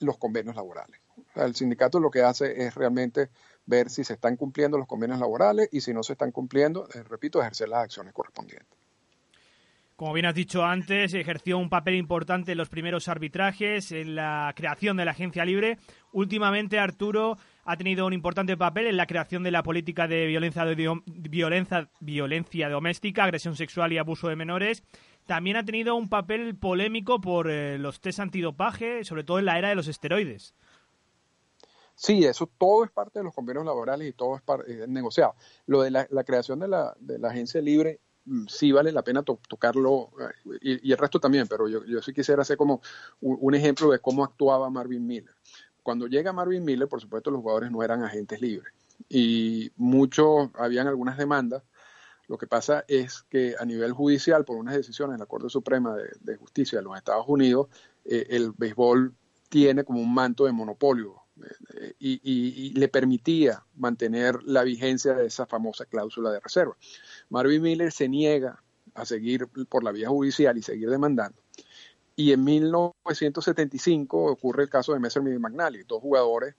los 0.00 0.18
convenios 0.18 0.54
laborales. 0.54 1.00
el 1.34 1.54
sindicato 1.54 1.98
lo 1.98 2.10
que 2.10 2.22
hace 2.22 2.64
es 2.64 2.74
realmente 2.74 3.30
ver 3.66 3.90
si 3.90 4.04
se 4.04 4.14
están 4.14 4.36
cumpliendo 4.36 4.78
los 4.78 4.86
convenios 4.86 5.18
laborales 5.18 5.68
y 5.72 5.80
si 5.80 5.92
no 5.92 6.02
se 6.02 6.12
están 6.12 6.32
cumpliendo, 6.32 6.88
eh, 6.94 7.02
repito, 7.02 7.40
ejercer 7.40 7.68
las 7.68 7.84
acciones 7.84 8.14
correspondientes. 8.14 8.78
Como 9.98 10.12
bien 10.12 10.26
has 10.26 10.34
dicho 10.36 10.64
antes, 10.64 11.12
ejerció 11.12 11.58
un 11.58 11.68
papel 11.68 11.96
importante 11.96 12.52
en 12.52 12.58
los 12.58 12.68
primeros 12.68 13.08
arbitrajes, 13.08 13.90
en 13.90 14.14
la 14.14 14.52
creación 14.54 14.96
de 14.96 15.04
la 15.04 15.10
agencia 15.10 15.44
libre. 15.44 15.76
Últimamente, 16.12 16.78
Arturo 16.78 17.36
ha 17.68 17.76
tenido 17.76 18.06
un 18.06 18.14
importante 18.14 18.56
papel 18.56 18.86
en 18.86 18.96
la 18.96 19.06
creación 19.06 19.42
de 19.42 19.50
la 19.50 19.62
política 19.62 20.08
de 20.08 20.24
violencia, 20.24 20.64
violencia, 20.64 21.90
violencia 22.00 22.70
doméstica, 22.70 23.24
agresión 23.24 23.56
sexual 23.56 23.92
y 23.92 23.98
abuso 23.98 24.28
de 24.28 24.36
menores. 24.36 24.82
También 25.26 25.58
ha 25.58 25.64
tenido 25.66 25.94
un 25.94 26.08
papel 26.08 26.56
polémico 26.56 27.20
por 27.20 27.50
eh, 27.50 27.76
los 27.76 28.00
test 28.00 28.20
antidopaje, 28.20 29.04
sobre 29.04 29.22
todo 29.22 29.38
en 29.38 29.44
la 29.44 29.58
era 29.58 29.68
de 29.68 29.74
los 29.74 29.86
esteroides. 29.86 30.54
Sí, 31.94 32.24
eso 32.24 32.48
todo 32.56 32.84
es 32.84 32.90
parte 32.90 33.18
de 33.18 33.26
los 33.26 33.34
convenios 33.34 33.66
laborales 33.66 34.08
y 34.08 34.12
todo 34.12 34.40
es, 34.66 34.88
negociado. 34.88 35.34
Lo 35.66 35.82
de 35.82 35.90
la, 35.90 36.06
creación 36.24 36.60
de 36.60 36.68
la, 36.68 36.96
de 36.98 37.18
la 37.18 37.28
agencia 37.28 37.60
libre 37.60 38.00
Mm, 38.28 38.46
sí 38.46 38.72
vale 38.72 38.92
la 38.92 39.02
pena 39.02 39.22
tocarlo, 39.22 40.10
eh, 40.20 40.78
y, 40.82 40.92
el 40.92 40.98
resto 40.98 41.18
también, 41.18 41.46
pero 41.48 41.66
yo, 41.66 41.82
yo 41.84 42.02
sí 42.02 42.12
quisiera 42.12 42.42
hacer 42.42 42.58
como 42.58 42.82
un, 43.20 43.54
ejemplo 43.54 43.90
de 43.90 44.00
cómo 44.00 44.22
actuaba 44.22 44.68
Marvin 44.68 45.06
Miller. 45.06 45.34
Cuando 45.88 46.06
llega 46.06 46.34
Marvin 46.34 46.66
Miller, 46.66 46.86
por 46.86 47.00
supuesto, 47.00 47.30
los 47.30 47.40
jugadores 47.40 47.70
no 47.70 47.82
eran 47.82 48.02
agentes 48.02 48.42
libres 48.42 48.74
y 49.08 49.72
muchos, 49.76 50.50
habían 50.52 50.86
algunas 50.86 51.16
demandas. 51.16 51.62
Lo 52.26 52.36
que 52.36 52.46
pasa 52.46 52.84
es 52.88 53.22
que 53.30 53.54
a 53.58 53.64
nivel 53.64 53.92
judicial, 53.92 54.44
por 54.44 54.58
unas 54.58 54.74
decisiones 54.74 55.14
de 55.14 55.20
la 55.20 55.24
Corte 55.24 55.48
Suprema 55.48 55.96
de, 55.96 56.36
Justicia 56.36 56.80
de 56.80 56.84
los 56.84 56.94
Estados 56.94 57.24
Unidos, 57.26 57.68
eh, 58.04 58.26
el 58.28 58.52
béisbol 58.52 59.14
tiene 59.48 59.82
como 59.82 60.02
un 60.02 60.12
manto 60.12 60.44
de 60.44 60.52
monopolio 60.52 61.22
eh, 61.80 61.94
y, 61.98 62.74
le 62.78 62.88
permitía 62.88 63.64
mantener 63.74 64.42
la 64.42 64.64
vigencia 64.64 65.14
de 65.14 65.24
esa 65.24 65.46
famosa 65.46 65.86
cláusula 65.86 66.30
de 66.30 66.40
reserva. 66.40 66.76
Marvin 67.30 67.62
Miller 67.62 67.92
se 67.92 68.10
niega 68.10 68.62
a 68.92 69.06
seguir 69.06 69.46
por 69.70 69.84
la 69.84 69.92
vía 69.92 70.10
judicial 70.10 70.58
y 70.58 70.62
seguir 70.62 70.90
demandando. 70.90 71.40
Y 72.18 72.32
en 72.32 72.42
1975 72.42 74.24
ocurre 74.24 74.64
el 74.64 74.68
caso 74.68 74.92
de 74.92 74.98
Messer 74.98 75.22
y 75.22 75.38
McNally, 75.38 75.84
dos 75.84 76.02
jugadores 76.02 76.56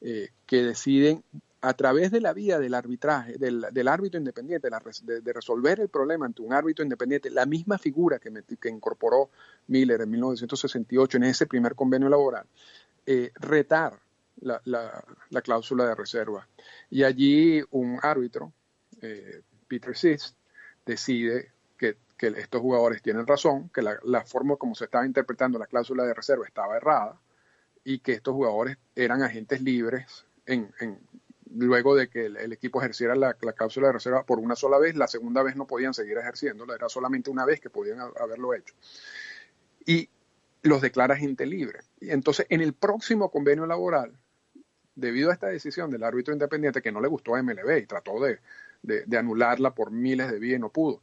eh, 0.00 0.30
que 0.46 0.62
deciden 0.62 1.22
a 1.60 1.74
través 1.74 2.10
de 2.10 2.22
la 2.22 2.32
vía 2.32 2.58
del 2.58 2.72
arbitraje, 2.72 3.36
del, 3.36 3.88
árbitro 3.88 4.18
independiente, 4.18 4.70
de, 4.70 5.32
resolver 5.34 5.80
el 5.80 5.90
problema 5.90 6.24
ante 6.24 6.40
un 6.40 6.54
árbitro 6.54 6.84
independiente, 6.84 7.28
la 7.28 7.44
misma 7.44 7.76
figura 7.76 8.18
que, 8.18 8.32
que 8.58 8.70
incorporó 8.70 9.28
Miller 9.66 10.00
en 10.00 10.10
1968 10.10 11.18
en 11.18 11.24
ese 11.24 11.44
primer 11.44 11.74
convenio 11.74 12.08
laboral, 12.08 12.46
eh, 13.04 13.30
retar 13.34 14.00
la, 14.40 14.62
cláusula 15.42 15.86
de 15.86 15.94
reserva. 15.94 16.48
Y 16.88 17.02
allí 17.02 17.62
un 17.72 17.98
árbitro, 18.00 18.54
eh, 19.02 19.42
Peter 19.68 19.94
Sist, 19.94 20.34
decide 20.86 21.52
que, 22.16 22.28
estos 22.28 22.60
jugadores 22.60 23.02
tienen 23.02 23.26
razón, 23.26 23.68
que 23.70 23.82
la, 23.82 24.24
forma 24.24 24.56
como 24.56 24.74
se 24.74 24.84
estaba 24.84 25.06
interpretando 25.06 25.58
la 25.58 25.66
cláusula 25.66 26.04
de 26.04 26.14
reserva 26.14 26.46
estaba 26.46 26.76
errada 26.76 27.20
y 27.84 27.98
que 27.98 28.12
estos 28.12 28.34
jugadores 28.34 28.78
eran 28.94 29.22
agentes 29.22 29.60
libres 29.60 30.26
en, 30.46 30.70
luego 31.54 31.94
de 31.94 32.08
que 32.08 32.26
el, 32.26 32.52
equipo 32.52 32.80
ejerciera 32.80 33.14
la, 33.14 33.34
cláusula 33.34 33.88
de 33.88 33.94
reserva 33.94 34.24
por 34.24 34.38
una 34.38 34.56
sola 34.56 34.78
vez, 34.78 34.96
la 34.96 35.06
segunda 35.06 35.42
vez 35.42 35.56
no 35.56 35.66
podían 35.66 35.94
seguir 35.94 36.18
ejerciéndola, 36.18 36.74
era 36.74 36.88
solamente 36.88 37.30
una 37.30 37.44
vez 37.44 37.60
que 37.60 37.70
podían 37.70 38.00
haberlo 38.00 38.54
hecho. 38.54 38.74
Y 39.86 40.08
los 40.62 40.80
declara 40.80 41.14
agente 41.14 41.46
libre. 41.46 41.80
Y 42.00 42.10
entonces, 42.10 42.46
en 42.48 42.60
el 42.60 42.72
próximo 42.72 43.30
convenio 43.30 43.66
laboral, 43.66 44.18
debido 44.94 45.30
a 45.30 45.34
esta 45.34 45.48
decisión 45.48 45.90
del 45.90 46.04
árbitro 46.04 46.32
independiente 46.32 46.82
que 46.82 46.92
no 46.92 47.00
le 47.00 47.08
gustó 47.08 47.34
a 47.34 47.42
MLB 47.42 47.78
y 47.78 47.86
trató 47.86 48.14
de, 48.20 48.38
anularla 49.16 49.74
por 49.74 49.90
miles 49.90 50.30
de 50.30 50.38
vías 50.38 50.58
y 50.58 50.60
no 50.60 50.70
pudo, 50.70 51.00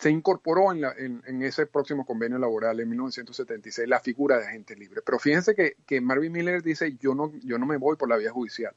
se 0.00 0.10
incorporó 0.10 0.72
en, 0.72 1.42
ese 1.42 1.66
próximo 1.66 2.04
convenio 2.04 2.38
laboral 2.38 2.80
en 2.80 2.88
1976 2.88 3.88
la 3.88 4.00
figura 4.00 4.38
de 4.38 4.46
agente 4.46 4.74
libre. 4.74 5.02
Pero 5.04 5.18
fíjense 5.18 5.54
que, 5.54 5.76
que 5.86 6.00
Marvin 6.00 6.32
Miller 6.32 6.62
dice, 6.62 6.96
yo 6.98 7.14
no, 7.14 7.32
yo 7.44 7.58
no 7.58 7.66
me 7.66 7.76
voy 7.76 7.96
por 7.96 8.08
la 8.08 8.16
vía 8.16 8.32
judicial 8.32 8.74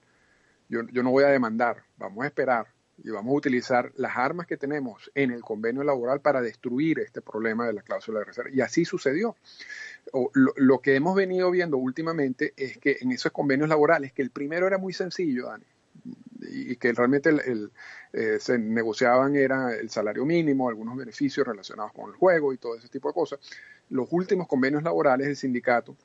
yo, 0.70 1.03
no 1.03 1.12
voy 1.12 1.24
a 1.24 1.27
demandar, 1.27 1.84
vamos 1.98 2.24
a 2.24 2.27
esperar 2.27 2.68
y 3.03 3.10
vamos 3.10 3.34
a 3.34 3.38
utilizar 3.38 3.92
las 3.96 4.15
armas 4.18 4.48
que 4.48 4.58
tenemos 4.58 5.12
en 5.15 5.32
el 5.32 5.42
convenio 5.42 5.84
laboral 5.84 6.22
para 6.22 6.42
destruir 6.42 7.00
este 7.00 7.22
problema 7.22 7.65
de 7.65 7.74
la 7.74 7.82
cláusula 7.82 8.20
de 8.20 8.25
reserva. 8.25 8.51
Y 8.51 8.62
así 8.62 8.86
sucedió. 8.86 9.36
lo, 10.34 10.80
que 10.80 10.96
hemos 10.96 11.15
venido 11.15 11.50
viendo 11.51 11.77
últimamente 11.77 12.53
es 12.56 12.77
que 12.77 12.98
en 13.01 13.12
esos 13.12 13.32
convenios 13.32 13.68
laborales, 13.70 14.13
que 14.13 14.22
el 14.22 14.30
primero 14.30 14.68
era 14.68 14.77
muy 14.77 14.94
sencillo, 14.94 15.48
Dani, 15.48 15.65
y 16.54 16.76
que 16.76 16.94
realmente 16.94 17.32
eh, 18.14 18.38
se 18.40 18.58
negociaban 18.58 19.36
era 19.36 19.74
el 19.74 19.90
salario 19.90 20.26
mínimo, 20.26 20.70
algunos 20.70 20.96
beneficios 20.96 21.48
relacionados 21.48 21.92
con 21.94 22.10
el 22.10 22.16
juego 22.16 22.54
y 22.54 22.58
todo 22.58 22.76
ese 22.76 22.90
tipo 22.90 23.08
de 23.08 23.14
cosas. 23.14 23.40
Los 23.90 24.08
últimos 24.12 24.48
convenios 24.48 24.84
laborales 24.84 25.28
del 25.28 25.36
sindicato 25.36 25.96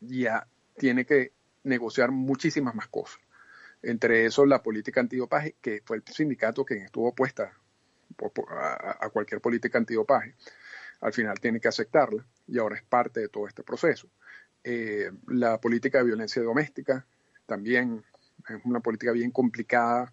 ya 0.00 0.46
tiene 0.76 1.04
que 1.04 1.32
negociar 1.64 2.10
muchísimas 2.10 2.74
más 2.74 2.88
cosas 2.88 3.20
entre 3.82 4.26
eso 4.26 4.44
la 4.46 4.62
política 4.62 5.00
antidopaje, 5.00 5.56
que 5.60 5.82
fue 5.84 5.96
el 5.96 6.04
sindicato 6.04 6.64
que 6.64 6.76
estuvo 6.76 7.08
opuesta 7.08 7.52
a, 8.50 9.08
cualquier 9.10 9.40
política 9.40 9.78
antidopaje, 9.78 10.34
al 11.00 11.12
final 11.12 11.40
tiene 11.40 11.60
que 11.60 11.68
aceptarla 11.68 12.26
y 12.46 12.58
ahora 12.58 12.76
es 12.76 12.82
parte 12.82 13.20
de 13.20 13.28
todo 13.28 13.46
este 13.46 13.62
proceso. 13.62 14.08
Eh, 14.62 15.10
la 15.28 15.58
política 15.58 15.98
de 15.98 16.04
violencia 16.04 16.42
doméstica 16.42 17.06
también 17.46 18.04
es 18.48 18.64
una 18.64 18.80
política 18.80 19.12
bien 19.12 19.30
complicada, 19.30 20.12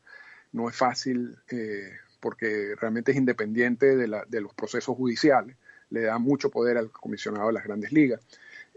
no 0.54 0.70
es 0.70 0.76
fácil 0.76 1.38
eh, 1.50 1.92
porque 2.20 2.76
realmente 2.80 3.12
es 3.12 3.18
independiente 3.18 3.96
de, 3.96 4.08
los 4.08 4.54
procesos 4.54 4.96
judiciales, 4.96 5.56
le 5.90 6.02
da 6.02 6.18
mucho 6.18 6.50
poder 6.50 6.78
al 6.78 6.92
comisionado 6.92 7.48
de 7.48 7.54
las 7.54 7.64
grandes 7.64 7.92
ligas. 7.92 8.22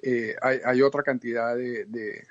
Eh, 0.02 0.36
hay, 0.40 0.82
otra 0.82 1.02
cantidad 1.02 1.54
de 1.56 2.26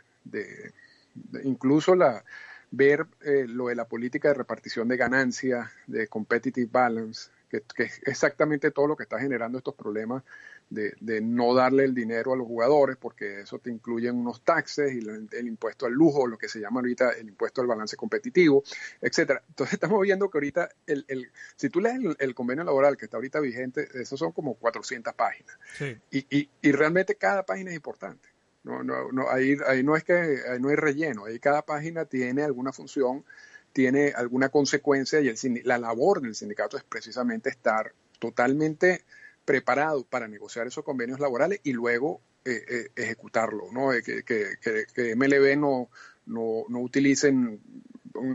incluso 1.44 1.96
la, 1.96 2.24
ver 2.72 3.06
eh, 3.22 3.46
lo 3.48 3.68
de 3.68 3.76
la 3.76 3.86
política 3.86 4.30
de 4.30 4.36
repartición 4.36 4.88
de 4.88 4.98
ganancias, 4.98 5.70
de 5.88 6.08
competitive 6.08 6.70
balance, 6.72 7.30
que, 7.50 7.64
es 7.78 8.02
exactamente 8.06 8.72
todo 8.72 8.88
lo 8.88 8.96
que 8.96 9.04
está 9.04 9.20
generando 9.20 9.58
estos 9.58 9.76
problemas 9.76 10.24
de, 10.70 11.22
no 11.22 11.54
darle 11.54 11.84
el 11.84 11.94
dinero 11.94 12.34
a 12.34 12.36
los 12.36 12.48
jugadores, 12.48 12.96
porque 12.98 13.42
eso 13.42 13.60
te 13.60 13.72
incluye 13.72 14.12
unos 14.12 14.44
taxes 14.44 14.94
y 14.94 15.00
el, 15.00 15.48
impuesto 15.48 15.86
al 15.86 15.94
lujo, 15.94 16.28
lo 16.28 16.38
que 16.38 16.48
se 16.48 16.60
llama 16.60 16.80
ahorita 16.80 17.12
el 17.12 17.30
impuesto 17.30 17.62
al 17.62 17.68
balance 17.68 17.96
competitivo, 17.96 18.64
etcétera. 19.02 19.42
Entonces 19.48 19.74
estamos 19.74 20.02
viendo 20.02 20.30
que 20.30 20.38
ahorita, 20.38 20.70
el, 20.86 21.06
el 21.08 21.32
si 21.56 21.70
tú 21.70 21.82
lees 21.82 22.00
el, 22.20 22.36
convenio 22.36 22.64
laboral 22.64 22.98
que 22.98 23.06
está 23.06 23.18
ahorita 23.18 23.40
vigente, 23.40 23.88
esos 23.94 24.20
son 24.20 24.32
como 24.32 24.56
400 24.56 25.14
páginas. 25.14 25.58
Y, 26.12 26.26
y, 26.30 26.50
y 26.62 26.72
realmente 26.72 27.16
cada 27.16 27.46
página 27.46 27.72
es 27.72 27.76
importante. 27.76 28.30
No, 28.64 28.84
no, 28.84 29.12
no, 29.12 29.30
ahí, 29.30 29.56
ahí 29.68 29.84
no 29.84 29.96
es 29.96 30.04
que 30.04 30.40
no 30.60 30.70
hay 30.70 30.76
relleno, 30.76 31.26
ahí 31.26 31.40
cada 31.40 31.62
página 31.62 32.06
tiene 32.06 32.44
alguna 32.44 32.74
función, 32.74 33.24
tiene 33.74 34.14
alguna 34.16 34.50
consecuencia 34.50 35.22
y 35.22 35.30
el, 35.30 35.38
la 35.64 35.78
labor 35.78 36.22
del 36.22 36.36
sindicato 36.36 36.78
es 36.78 36.84
precisamente 36.84 37.50
estar 37.50 37.94
totalmente 38.20 39.06
preparado 39.50 40.04
para 40.04 40.28
negociar 40.28 40.68
esos 40.68 40.84
convenios 40.84 41.20
laborales 41.20 41.60
y 41.64 41.74
luego 41.74 42.22
eh, 42.46 42.62
eh, 42.70 42.90
ejecutarlo, 42.96 43.64
¿no? 43.72 43.90
Que, 44.06 44.22
que, 44.22 44.86
que, 44.94 45.16
MLB 45.16 45.58
no, 45.58 45.90
no, 46.28 46.66
no, 46.70 46.80
utilicen 46.82 47.60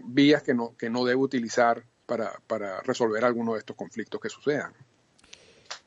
vías 0.07 0.43
que 0.43 0.55
no, 0.55 0.77
que 0.77 0.91
no 0.91 1.05
debe 1.05 1.21
utilizar 1.21 1.85
para, 2.05 2.33
para 2.49 2.81
resolver 2.81 3.25
alguno 3.25 3.53
de 3.53 3.61
estos 3.61 3.77
conflictos 3.77 4.21
que 4.21 4.29
sucedan. 4.29 4.73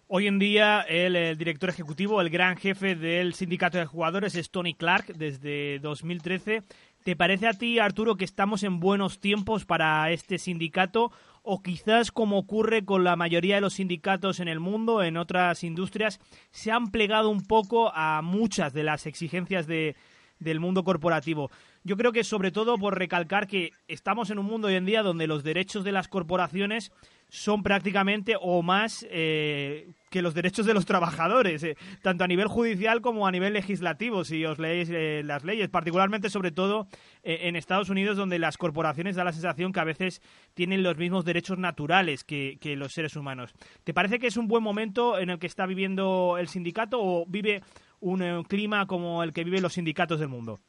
Hoy 0.08 0.28
en 0.28 0.40
día 0.40 0.80
el, 0.88 1.38
director 1.38 1.70
ejecutivo, 1.70 2.22
el 2.22 2.30
gran 2.30 2.56
jefe 2.56 2.96
del 2.96 3.34
sindicato 3.34 3.78
de 3.78 3.86
jugadores 3.86 4.34
es 4.36 4.50
Tony 4.50 4.76
Clark 4.76 5.08
desde 5.08 5.80
2013. 5.80 6.64
¿Te 7.04 7.18
parece 7.18 7.48
a 7.48 7.54
ti, 7.54 7.80
Arturo, 7.80 8.16
que 8.16 8.24
estamos 8.24 8.64
en 8.64 8.80
buenos 8.80 9.20
tiempos 9.20 9.66
para 9.66 10.10
este 10.12 10.38
sindicato 10.38 11.12
o 11.50 11.62
quizás 11.62 12.12
como 12.12 12.38
ocurre 12.38 12.84
con 12.84 13.06
la 13.06 13.16
mayoría 13.16 13.56
de 13.56 13.62
los 13.62 13.76
sindicatos 13.76 14.42
en 14.42 14.50
el 14.50 14.60
mundo, 14.60 15.02
en 15.02 15.16
otras 15.16 15.64
industrias, 15.64 16.20
se 16.52 16.72
han 16.72 16.92
plegado 16.92 17.30
un 17.30 17.42
poco 17.42 17.90
a 17.96 18.22
muchas 18.22 18.74
de 18.74 18.84
las 18.84 19.06
exigencias 19.06 19.66
de, 19.66 19.96
del 20.40 20.60
mundo 20.60 20.84
corporativo? 20.84 21.50
Yo 21.88 21.96
creo 21.96 22.12
que 22.12 22.26
sobre 22.26 22.52
todo 22.52 22.78
por 22.78 23.00
recalcar 23.00 23.48
que 23.48 23.72
estamos 23.88 24.30
en 24.30 24.40
un 24.40 24.46
mundo 24.46 24.68
hoy 24.68 24.76
en 24.76 24.84
día 24.84 25.04
donde 25.04 25.26
los 25.26 25.46
derechos 25.46 25.86
de 25.86 25.94
las 25.94 26.10
corporaciones 26.10 26.92
son 27.30 27.64
prácticamente 27.64 28.36
o 28.38 28.62
más 28.62 29.08
eh, 29.10 29.94
que 30.10 30.22
los 30.22 30.34
derechos 30.34 30.66
de 30.66 30.74
los 30.74 30.86
trabajadores, 30.86 31.64
eh, 31.64 31.78
tanto 32.02 32.26
a 32.26 32.28
nivel 32.28 32.48
judicial 32.48 33.00
como 33.00 33.26
a 33.26 33.32
nivel 33.32 33.54
legislativo, 33.54 34.26
si 34.26 34.44
os 34.44 34.60
leéis 34.60 34.90
eh, 34.92 35.22
las 35.24 35.46
leyes, 35.46 35.70
particularmente 35.70 36.30
sobre 36.30 36.52
todo 36.52 36.90
en 37.24 37.56
Estados 37.56 37.90
Unidos, 37.90 38.18
donde 38.18 38.38
las 38.38 38.58
corporaciones 38.58 39.16
da 39.16 39.24
la 39.24 39.32
sensación 39.32 39.72
que 39.72 39.80
a 39.80 39.86
veces 39.86 40.22
tienen 40.56 40.84
los 40.84 40.98
mismos 40.98 41.24
derechos 41.24 41.58
naturales 41.58 42.26
que, 42.26 42.58
que 42.60 42.76
los 42.76 42.92
seres 42.92 43.16
humanos. 43.16 43.54
¿Te 43.86 43.94
parece 43.94 44.20
que 44.20 44.28
es 44.28 44.36
un 44.36 44.50
buen 44.50 44.62
momento 44.62 45.20
en 45.20 45.30
el 45.30 45.40
que 45.40 45.48
está 45.48 45.66
viviendo 45.66 46.36
el 46.38 46.50
sindicato 46.50 47.00
o 47.02 47.26
vive 47.26 47.62
un 48.02 48.44
clima 48.44 48.88
como 48.88 49.24
el 49.24 49.32
que 49.32 49.46
viven 49.46 49.64
los 49.64 49.76
sindicatos 49.76 50.20
del 50.20 50.28
mundo? 50.28 50.60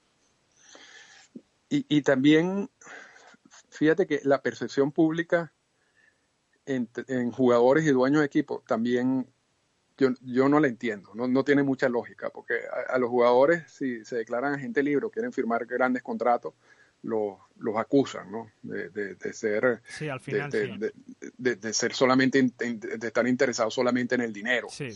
Y, 1.68 1.85
y 1.88 2.02
también, 2.02 2.70
fíjate 3.70 4.07
que 4.07 4.20
la 4.24 4.42
percepción 4.42 4.92
pública 4.92 5.52
en, 6.68 7.31
jugadores 7.33 7.85
y 7.85 7.90
dueños 7.90 8.20
de 8.20 8.26
equipo 8.26 8.62
también 8.66 9.26
yo, 9.96 10.11
yo 10.22 10.48
no 10.48 10.61
la 10.61 10.68
entiendo, 10.68 11.11
no, 11.14 11.26
no 11.26 11.44
tiene 11.44 11.62
mucha 11.62 11.88
lógica, 11.88 12.31
porque 12.31 12.54
a, 12.88 12.98
los 12.98 13.11
jugadores 13.11 13.64
si 13.70 14.04
se 14.04 14.16
declaran 14.16 14.54
agente 14.54 14.83
libre 14.83 15.07
o 15.07 15.11
quieren 15.11 15.33
firmar 15.33 15.66
grandes 15.66 16.02
contratos, 16.02 16.54
los, 17.02 17.37
los 17.59 17.76
acusan, 17.76 18.31
¿no? 18.31 18.50
De, 18.62 18.90
de, 18.90 19.33
ser, 19.33 19.83
sí, 19.87 20.09
al 20.09 20.20
final, 20.20 20.50
de, 20.50 21.72
ser 21.72 21.94
solamente, 21.94 22.42
de 22.42 23.07
estar 23.07 23.26
interesados 23.26 23.74
solamente 23.74 24.16
en 24.16 24.20
el 24.20 24.33
dinero. 24.33 24.68
Sí. 24.68 24.90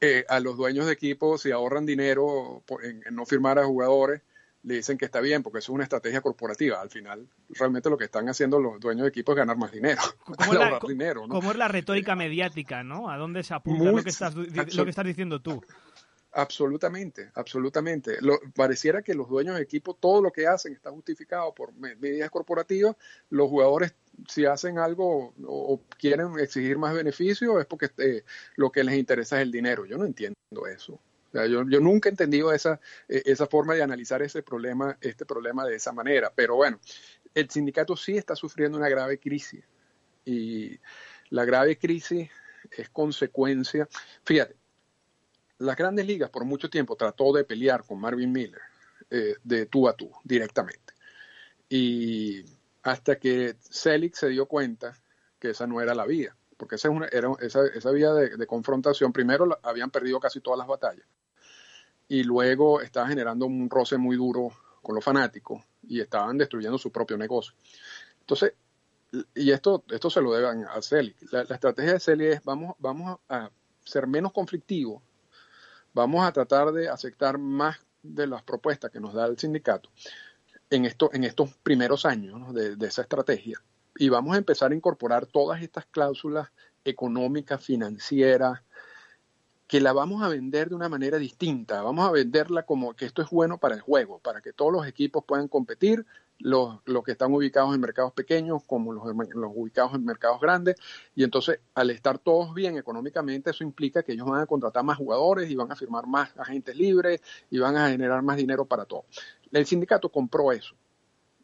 Eh, 0.00 0.24
a 0.28 0.40
los 0.40 0.56
dueños 0.56 0.86
de 0.86 0.92
equipo, 0.92 1.38
si 1.38 1.52
ahorran 1.52 1.86
dinero 1.86 2.64
en 2.82 3.02
no 3.14 3.24
firmar 3.24 3.58
a 3.58 3.64
jugadores, 3.64 4.22
le 4.62 4.74
dicen 4.74 4.98
que 4.98 5.04
está 5.04 5.20
bien 5.20 5.42
porque 5.42 5.58
eso 5.58 5.72
es 5.72 5.74
una 5.74 5.84
estrategia 5.84 6.20
corporativa. 6.20 6.80
Al 6.80 6.90
final, 6.90 7.26
realmente 7.50 7.90
lo 7.90 7.96
que 7.96 8.04
están 8.04 8.28
haciendo 8.28 8.58
los 8.58 8.80
dueños 8.80 9.04
de 9.04 9.08
equipos 9.08 9.34
es 9.34 9.38
ganar 9.38 9.56
más 9.56 9.72
dinero. 9.72 10.00
¿Cómo, 10.24 10.52
es 10.52 10.58
la, 10.58 10.80
dinero, 10.86 11.26
¿no? 11.26 11.38
es 11.38 11.56
la 11.56 11.68
retórica 11.68 12.14
mediática, 12.16 12.82
¿no? 12.82 13.10
¿A 13.10 13.16
dónde 13.16 13.42
se 13.42 13.54
apunta 13.54 13.84
lo, 13.84 14.02
que 14.02 14.10
estás, 14.10 14.34
lo 14.34 14.84
que 14.84 14.90
estás 14.90 15.06
diciendo 15.06 15.40
tú? 15.40 15.62
Absolutamente, 16.32 17.30
absolutamente. 17.34 18.18
Lo, 18.20 18.38
pareciera 18.54 19.02
que 19.02 19.14
los 19.14 19.28
dueños 19.28 19.56
de 19.56 19.62
equipo, 19.62 19.94
todo 19.94 20.20
lo 20.20 20.30
que 20.30 20.46
hacen 20.46 20.74
está 20.74 20.90
justificado 20.90 21.54
por 21.54 21.72
medidas 21.74 22.30
corporativas. 22.30 22.96
Los 23.30 23.48
jugadores, 23.48 23.94
si 24.28 24.44
hacen 24.44 24.78
algo 24.78 25.32
o, 25.44 25.80
quieren 25.98 26.38
exigir 26.38 26.78
más 26.78 26.94
beneficios, 26.94 27.58
es 27.58 27.66
porque 27.66 27.90
eh, 27.98 28.24
lo 28.56 28.70
que 28.70 28.84
les 28.84 28.96
interesa 28.96 29.36
es 29.36 29.42
el 29.42 29.50
dinero. 29.50 29.86
Yo 29.86 29.96
no 29.96 30.04
entiendo 30.04 30.36
eso 30.70 31.00
yo, 31.32 31.64
nunca 31.64 32.08
he 32.08 32.12
entendido 32.12 32.52
esa, 32.52 32.80
e, 33.08 33.22
esa 33.26 33.46
forma 33.46 33.74
de 33.74 33.82
analizar 33.82 34.22
ese 34.22 34.42
problema, 34.42 34.96
este 35.00 35.26
problema 35.26 35.64
de 35.66 35.76
esa 35.76 35.92
manera. 35.92 36.32
Pero 36.34 36.56
bueno, 36.56 36.80
el 37.34 37.50
sindicato 37.50 37.96
sí 37.96 38.16
está 38.16 38.34
sufriendo 38.36 38.78
una 38.78 38.88
grave 38.88 39.18
crisis. 39.18 39.64
Y 40.24 40.78
la 41.30 41.44
grave 41.44 41.78
crisis 41.78 42.30
es 42.70 42.88
consecuencia. 42.90 43.88
Fíjate, 44.24 44.56
las 45.58 45.76
grandes 45.76 46.06
ligas 46.06 46.30
por 46.30 46.44
mucho 46.44 46.70
tiempo 46.70 46.96
trató 46.96 47.32
de 47.32 47.44
pelear 47.44 47.84
con 47.84 48.00
Marvin 48.00 48.32
Miller 48.32 48.60
eh, 49.10 49.34
de 49.42 49.66
tú 49.66 49.88
a 49.88 49.94
tú, 49.94 50.10
directamente. 50.24 50.94
Y 51.68 52.44
hasta 52.82 53.18
que 53.18 53.56
Selig 53.60 54.14
se 54.14 54.28
dio 54.28 54.46
cuenta 54.46 54.96
que 55.38 55.50
esa 55.50 55.66
no 55.66 55.80
era 55.80 55.94
la 55.94 56.06
vía, 56.06 56.34
porque 56.56 56.76
esa, 56.76 56.88
era 57.12 57.32
esa, 57.40 57.66
esa 57.66 57.90
vía 57.90 58.12
de, 58.12 58.46
confrontación, 58.46 59.12
primero 59.12 59.58
habían 59.62 59.90
perdido 59.90 60.20
casi 60.20 60.40
todas 60.40 60.58
las 60.58 60.66
batallas, 60.66 61.06
y 62.08 62.22
luego 62.24 62.80
estaba 62.80 63.08
generando 63.08 63.46
un 63.46 63.68
roce 63.68 63.98
muy 63.98 64.16
duro 64.16 64.50
con 64.82 64.94
los 64.94 65.04
fanáticos 65.04 65.62
y 65.86 66.00
estaban 66.00 66.38
destruyendo 66.38 66.78
su 66.78 66.90
propio 66.90 67.16
negocio. 67.16 67.54
Entonces, 68.20 68.54
y 69.34 69.50
esto, 69.50 69.84
esto 69.90 70.10
se 70.10 70.20
lo 70.20 70.32
deben 70.32 70.64
a 70.64 70.80
Selig. 70.82 71.16
La, 71.30 71.42
estrategia 71.42 71.94
de 71.94 72.00
Selig 72.00 72.26
es 72.28 72.44
vamos, 72.44 72.74
vamos 72.78 73.18
a 73.28 73.50
ser 73.84 74.06
menos 74.06 74.32
conflictivos, 74.32 75.02
vamos 75.94 76.26
a 76.26 76.32
tratar 76.32 76.72
de 76.72 76.88
aceptar 76.88 77.38
más 77.38 77.76
de 78.02 78.26
las 78.26 78.42
propuestas 78.42 78.90
que 78.90 79.00
nos 79.00 79.14
da 79.14 79.26
el 79.26 79.38
sindicato 79.38 79.90
en, 80.70 80.84
esto, 80.84 81.10
en 81.12 81.24
estos 81.24 81.54
primeros 81.62 82.04
años 82.04 82.54
de, 82.54 82.76
de 82.76 82.86
esa 82.86 83.02
estrategia 83.02 83.62
y 83.98 84.08
vamos 84.08 84.34
a 84.34 84.38
empezar 84.38 84.70
a 84.70 84.74
incorporar 84.74 85.26
todas 85.26 85.60
estas 85.60 85.84
cláusulas 85.86 86.50
económicas, 86.84 87.62
financieras, 87.62 88.62
que 89.68 89.82
la 89.82 89.92
vamos 89.92 90.22
a 90.22 90.28
vender 90.28 90.70
de 90.70 90.74
una 90.74 90.88
manera 90.88 91.18
distinta. 91.18 91.82
Vamos 91.82 92.08
a 92.08 92.10
venderla 92.10 92.64
como 92.64 92.94
que 92.94 93.04
esto 93.04 93.20
es 93.20 93.28
bueno 93.28 93.58
para 93.58 93.74
el 93.74 93.82
juego, 93.82 94.18
para 94.18 94.40
que 94.40 94.54
todos 94.54 94.72
los 94.72 94.86
equipos 94.86 95.24
puedan 95.24 95.46
competir, 95.46 96.06
los, 96.38 96.80
que 97.04 97.12
están 97.12 97.34
ubicados 97.34 97.74
en 97.74 97.80
mercados 97.80 98.12
pequeños 98.12 98.62
como 98.64 98.92
los, 98.94 99.04
los, 99.14 99.52
ubicados 99.54 99.94
en 99.94 100.06
mercados 100.06 100.40
grandes. 100.40 100.76
Y 101.14 101.22
entonces, 101.22 101.60
al 101.74 101.90
estar 101.90 102.18
todos 102.18 102.54
bien 102.54 102.78
económicamente, 102.78 103.50
eso 103.50 103.62
implica 103.62 104.02
que 104.02 104.12
ellos 104.12 104.26
van 104.26 104.40
a 104.40 104.46
contratar 104.46 104.84
más 104.84 104.96
jugadores 104.96 105.50
y 105.50 105.54
van 105.54 105.70
a 105.70 105.76
firmar 105.76 106.06
más 106.06 106.30
agentes 106.38 106.74
libres 106.74 107.20
y 107.50 107.58
van 107.58 107.76
a 107.76 107.90
generar 107.90 108.22
más 108.22 108.38
dinero 108.38 108.64
para 108.64 108.86
todos. 108.86 109.04
El 109.52 109.66
sindicato 109.66 110.08
compró 110.08 110.50
eso, 110.50 110.76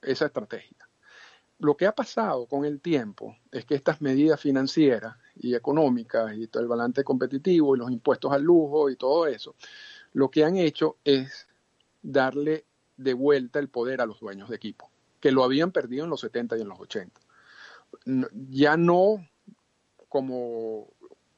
esa 0.01 0.25
estrategia. 0.25 0.89
Lo 1.59 1.77
que 1.77 1.87
ha 1.87 1.93
pasado 1.93 2.47
con 2.47 2.65
el 2.65 2.81
tiempo 2.81 3.37
es 3.53 3.67
que 3.67 3.75
estas 3.75 4.01
medidas 4.01 4.41
financieras 4.41 5.17
y 5.37 5.55
económicas 5.55 6.37
y 6.37 6.47
todo 6.47 6.63
el 6.63 6.69
balance 6.69 7.05
competitivo 7.05 7.75
y 7.75 7.79
los 7.79 7.91
impuestos 7.91 8.33
al 8.33 8.43
lujo 8.43 8.91
y 8.91 8.97
todo 8.97 9.27
eso, 9.27 9.55
lo 10.13 10.31
que 10.31 10.45
han 10.45 10.57
hecho 10.57 10.97
es 11.05 11.49
darle 12.03 12.65
de 12.97 13.15
vuelta 13.15 13.59
el 13.59 13.69
poder 13.69 14.01
a 14.01 14.07
los 14.07 14.21
dueños 14.21 14.49
de 14.49 14.57
equipo, 14.57 14.91
que 15.21 15.33
lo 15.33 15.43
habían 15.43 15.73
perdido 15.73 16.05
en 16.05 16.11
los 16.11 16.21
70 16.21 16.57
y 16.57 16.61
en 16.61 16.69
los 16.69 16.81
80. 16.81 17.21
Ya 18.51 18.77
no 18.77 19.27
como, 20.09 20.89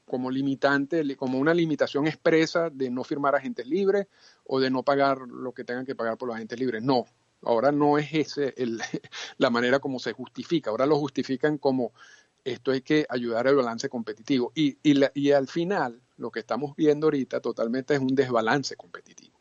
como 0.05 0.29
limitante, 0.29 1.15
como 1.15 1.39
una 1.39 1.53
limitación 1.53 2.07
expresa 2.07 2.69
de 2.69 2.89
no 2.89 3.03
firmar 3.03 3.35
agentes 3.35 3.67
libres 3.67 4.07
o 4.45 4.59
de 4.59 4.69
no 4.69 4.83
pagar 4.83 5.19
lo 5.19 5.53
que 5.53 5.63
tengan 5.63 5.85
que 5.85 5.95
pagar 5.95 6.17
por 6.17 6.27
los 6.27 6.35
agentes 6.35 6.59
libres. 6.59 6.83
No, 6.83 7.05
Ahora 7.43 7.71
no 7.71 7.97
es 7.97 8.13
ese 8.13 8.53
el, 8.57 8.79
la 9.37 9.49
manera 9.49 9.79
como 9.79 9.99
se 9.99 10.13
justifica, 10.13 10.69
ahora 10.69 10.85
lo 10.85 10.97
justifican 10.97 11.57
como 11.57 11.93
esto 12.47 12.71
hay 12.71 12.81
que 12.81 13.05
ayudar 13.09 13.47
al 13.47 13.55
balance 13.55 13.89
competitivo. 13.89 14.51
Y, 14.55 14.77
y, 14.81 15.31
al 15.31 15.47
final, 15.47 16.01
lo 16.15 16.31
que 16.31 16.39
estamos 16.39 16.75
viendo 16.77 17.07
ahorita 17.07 17.41
totalmente 17.41 17.93
es 17.93 17.99
un 17.99 18.15
desbalance 18.15 18.75
competitivo. 18.77 19.37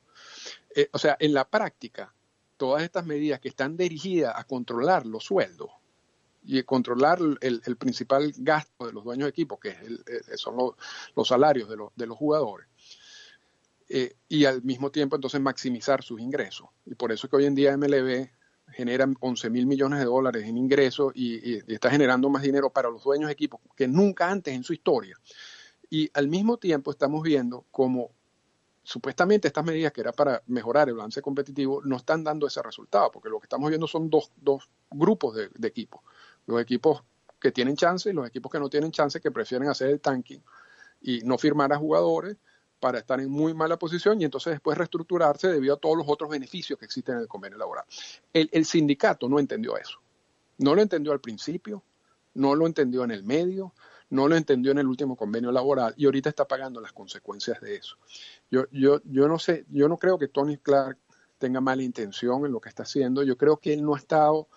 Eh, 0.74 0.88
o 0.92 0.98
sea, 0.98 1.16
en 1.20 1.32
la 1.32 1.48
práctica, 1.48 2.12
todas 2.56 2.82
estas 2.82 3.06
medidas 3.06 3.38
que 3.38 3.48
están 3.48 3.76
dirigidas 3.76 4.34
a 4.36 4.44
controlar 4.44 5.06
los 5.06 5.24
sueldos 5.24 5.70
y 6.42 6.60
controlar 6.64 7.20
el, 7.40 7.76
principal 7.76 8.32
gasto 8.38 8.86
de 8.86 8.92
los 8.92 9.04
dueños 9.04 9.26
de 9.26 9.30
equipo, 9.30 9.58
que 9.58 9.70
es 9.70 10.40
son 10.40 10.56
los, 11.14 11.28
salarios 11.28 11.68
de 11.68 11.76
los, 11.76 11.92
de 11.94 12.06
los 12.06 12.16
jugadores, 12.16 12.68
eh, 13.88 14.16
y 14.28 14.44
al 14.46 14.62
mismo 14.62 14.90
tiempo 14.90 15.16
entonces 15.16 15.40
maximizar 15.40 16.02
sus 16.02 16.20
ingresos. 16.20 16.68
Y 16.84 16.94
por 16.94 17.12
eso 17.12 17.28
que 17.28 17.36
hoy 17.36 17.46
en 17.46 17.54
día 17.54 17.76
MLB 17.76 18.30
genera 18.68 19.06
11 19.20 19.50
mil 19.50 19.66
millones 19.66 19.98
de 19.98 20.04
dólares 20.04 20.44
en 20.44 20.56
ingresos 20.56 21.12
y, 21.14 21.58
está 21.72 21.90
generando 21.90 22.28
más 22.28 22.42
dinero 22.42 22.70
para 22.70 22.90
los 22.90 23.04
dueños 23.04 23.28
de 23.28 23.32
equipos 23.32 23.60
que 23.74 23.88
nunca 23.88 24.30
antes 24.30 24.54
en 24.54 24.64
su 24.64 24.72
historia. 24.72 25.16
Y 25.88 26.10
al 26.14 26.28
mismo 26.28 26.56
tiempo 26.56 26.90
estamos 26.90 27.22
viendo 27.22 27.64
como 27.70 28.10
supuestamente 28.82 29.48
estas 29.48 29.64
medidas 29.64 29.92
que 29.92 30.00
eran 30.00 30.14
para 30.14 30.42
mejorar 30.46 30.88
el 30.88 30.94
balance 30.94 31.22
competitivo 31.22 31.80
no 31.84 31.96
están 31.96 32.22
dando 32.22 32.46
ese 32.46 32.62
resultado, 32.62 33.10
porque 33.10 33.28
lo 33.28 33.40
que 33.40 33.46
estamos 33.46 33.68
viendo 33.68 33.86
son 33.86 34.10
dos, 34.10 34.30
dos 34.36 34.68
grupos 34.90 35.36
de, 35.36 35.48
de 35.54 35.68
equipos. 35.68 36.02
Los 36.46 36.60
equipos 36.60 37.02
que 37.40 37.52
tienen 37.52 37.76
chance 37.76 38.10
y 38.10 38.12
los 38.12 38.26
equipos 38.26 38.50
que 38.50 38.60
no 38.60 38.68
tienen 38.68 38.90
chance, 38.92 39.20
que 39.20 39.30
prefieren 39.30 39.68
hacer 39.68 39.90
el 39.90 40.00
tanking 40.00 40.42
y 41.00 41.20
no 41.20 41.38
firmar 41.38 41.72
a 41.72 41.78
jugadores 41.78 42.36
para 42.80 42.98
estar 42.98 43.20
en 43.20 43.30
muy 43.30 43.54
mala 43.54 43.78
posición 43.78 44.20
y 44.20 44.24
entonces 44.24 44.52
después 44.52 44.76
reestructurarse 44.76 45.48
debido 45.48 45.74
a 45.74 45.78
todos 45.78 45.96
los 45.96 46.06
otros 46.08 46.30
beneficios 46.30 46.78
que 46.78 46.84
existen 46.84 47.16
en 47.16 47.22
el 47.22 47.28
convenio 47.28 47.58
laboral. 47.58 47.84
El, 48.32 48.64
sindicato 48.64 49.28
no 49.28 49.38
entendió 49.38 49.76
eso. 49.76 49.98
No 50.58 50.74
lo 50.74 50.82
entendió 50.82 51.12
al 51.12 51.20
principio, 51.20 51.82
no 52.34 52.54
lo 52.54 52.66
entendió 52.66 53.04
en 53.04 53.10
el 53.10 53.24
medio, 53.24 53.74
no 54.10 54.28
lo 54.28 54.36
entendió 54.36 54.72
en 54.72 54.78
el 54.78 54.86
último 54.86 55.16
convenio 55.16 55.52
laboral 55.52 55.94
y 55.96 56.04
ahorita 56.04 56.28
está 56.28 56.46
pagando 56.46 56.80
las 56.80 56.92
consecuencias 56.92 57.60
de 57.60 57.76
eso. 57.76 57.96
Yo, 58.50 58.64
yo, 58.70 59.00
yo 59.04 59.28
no 59.28 59.38
sé, 59.38 59.64
yo 59.70 59.88
no 59.88 59.96
creo 59.96 60.18
que 60.18 60.28
Tony 60.28 60.56
Clark 60.58 60.98
tenga 61.38 61.60
mala 61.60 61.82
intención 61.82 62.46
en 62.46 62.52
lo 62.52 62.60
que 62.60 62.68
está 62.68 62.84
haciendo. 62.84 63.22
Yo 63.22 63.36
creo 63.36 63.58
que 63.58 63.74
él 63.74 63.82
no 63.82 63.94
ha 63.94 63.98
estado 63.98 64.48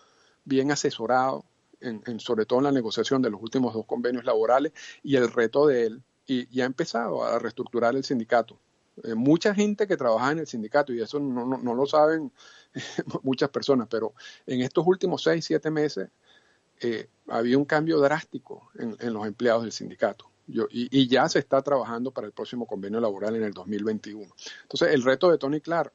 bien 0.45 0.71
asesorado, 0.71 1.45
en, 1.82 2.19
sobre 2.19 2.45
todo 2.45 2.60
en 2.60 2.65
la 2.65 2.71
negociación 2.71 3.21
de 3.21 3.29
los 3.29 3.41
últimos 3.41 3.73
dos 3.73 3.86
convenios 3.86 4.25
laborales 4.25 4.73
y 5.03 5.15
el 5.15 5.32
reto 5.32 5.67
de 5.67 5.86
él 5.86 6.03
y, 6.29 6.61
ha 6.61 6.65
empezado 6.65 7.23
a 7.23 7.39
reestructurar 7.39 7.95
el 7.95 8.03
sindicato. 8.03 8.59
Eh, 9.03 9.15
mucha 9.15 9.55
gente 9.55 9.87
que 9.87 9.97
trabaja 9.97 10.31
en 10.31 10.39
el 10.39 10.47
sindicato, 10.47 10.93
y 10.93 11.01
eso 11.01 11.19
no, 11.19 11.45
no, 11.45 11.73
lo 11.73 11.85
saben 11.85 12.31
muchas 13.23 13.49
personas, 13.49 13.87
pero 13.89 14.13
en 14.45 14.61
estos 14.61 14.85
últimos 14.85 15.23
seis, 15.23 15.45
siete 15.45 15.71
meses 15.71 16.09
eh, 16.81 17.07
había 17.27 17.57
un 17.57 17.65
cambio 17.65 17.99
drástico 17.99 18.69
en, 18.77 19.13
los 19.13 19.25
empleados 19.25 19.63
del 19.63 19.71
sindicato. 19.71 20.29
Y, 20.47 21.07
ya 21.07 21.29
se 21.29 21.39
está 21.39 21.61
trabajando 21.61 22.11
para 22.11 22.25
el 22.25 22.33
próximo 22.33 22.65
convenio 22.65 22.99
laboral 22.99 23.35
en 23.35 23.43
el 23.43 23.53
2021. 23.53 24.33
Entonces, 24.63 24.89
el 24.93 25.03
reto 25.03 25.29
de 25.29 25.37
Tony 25.37 25.61
Clark, 25.61 25.93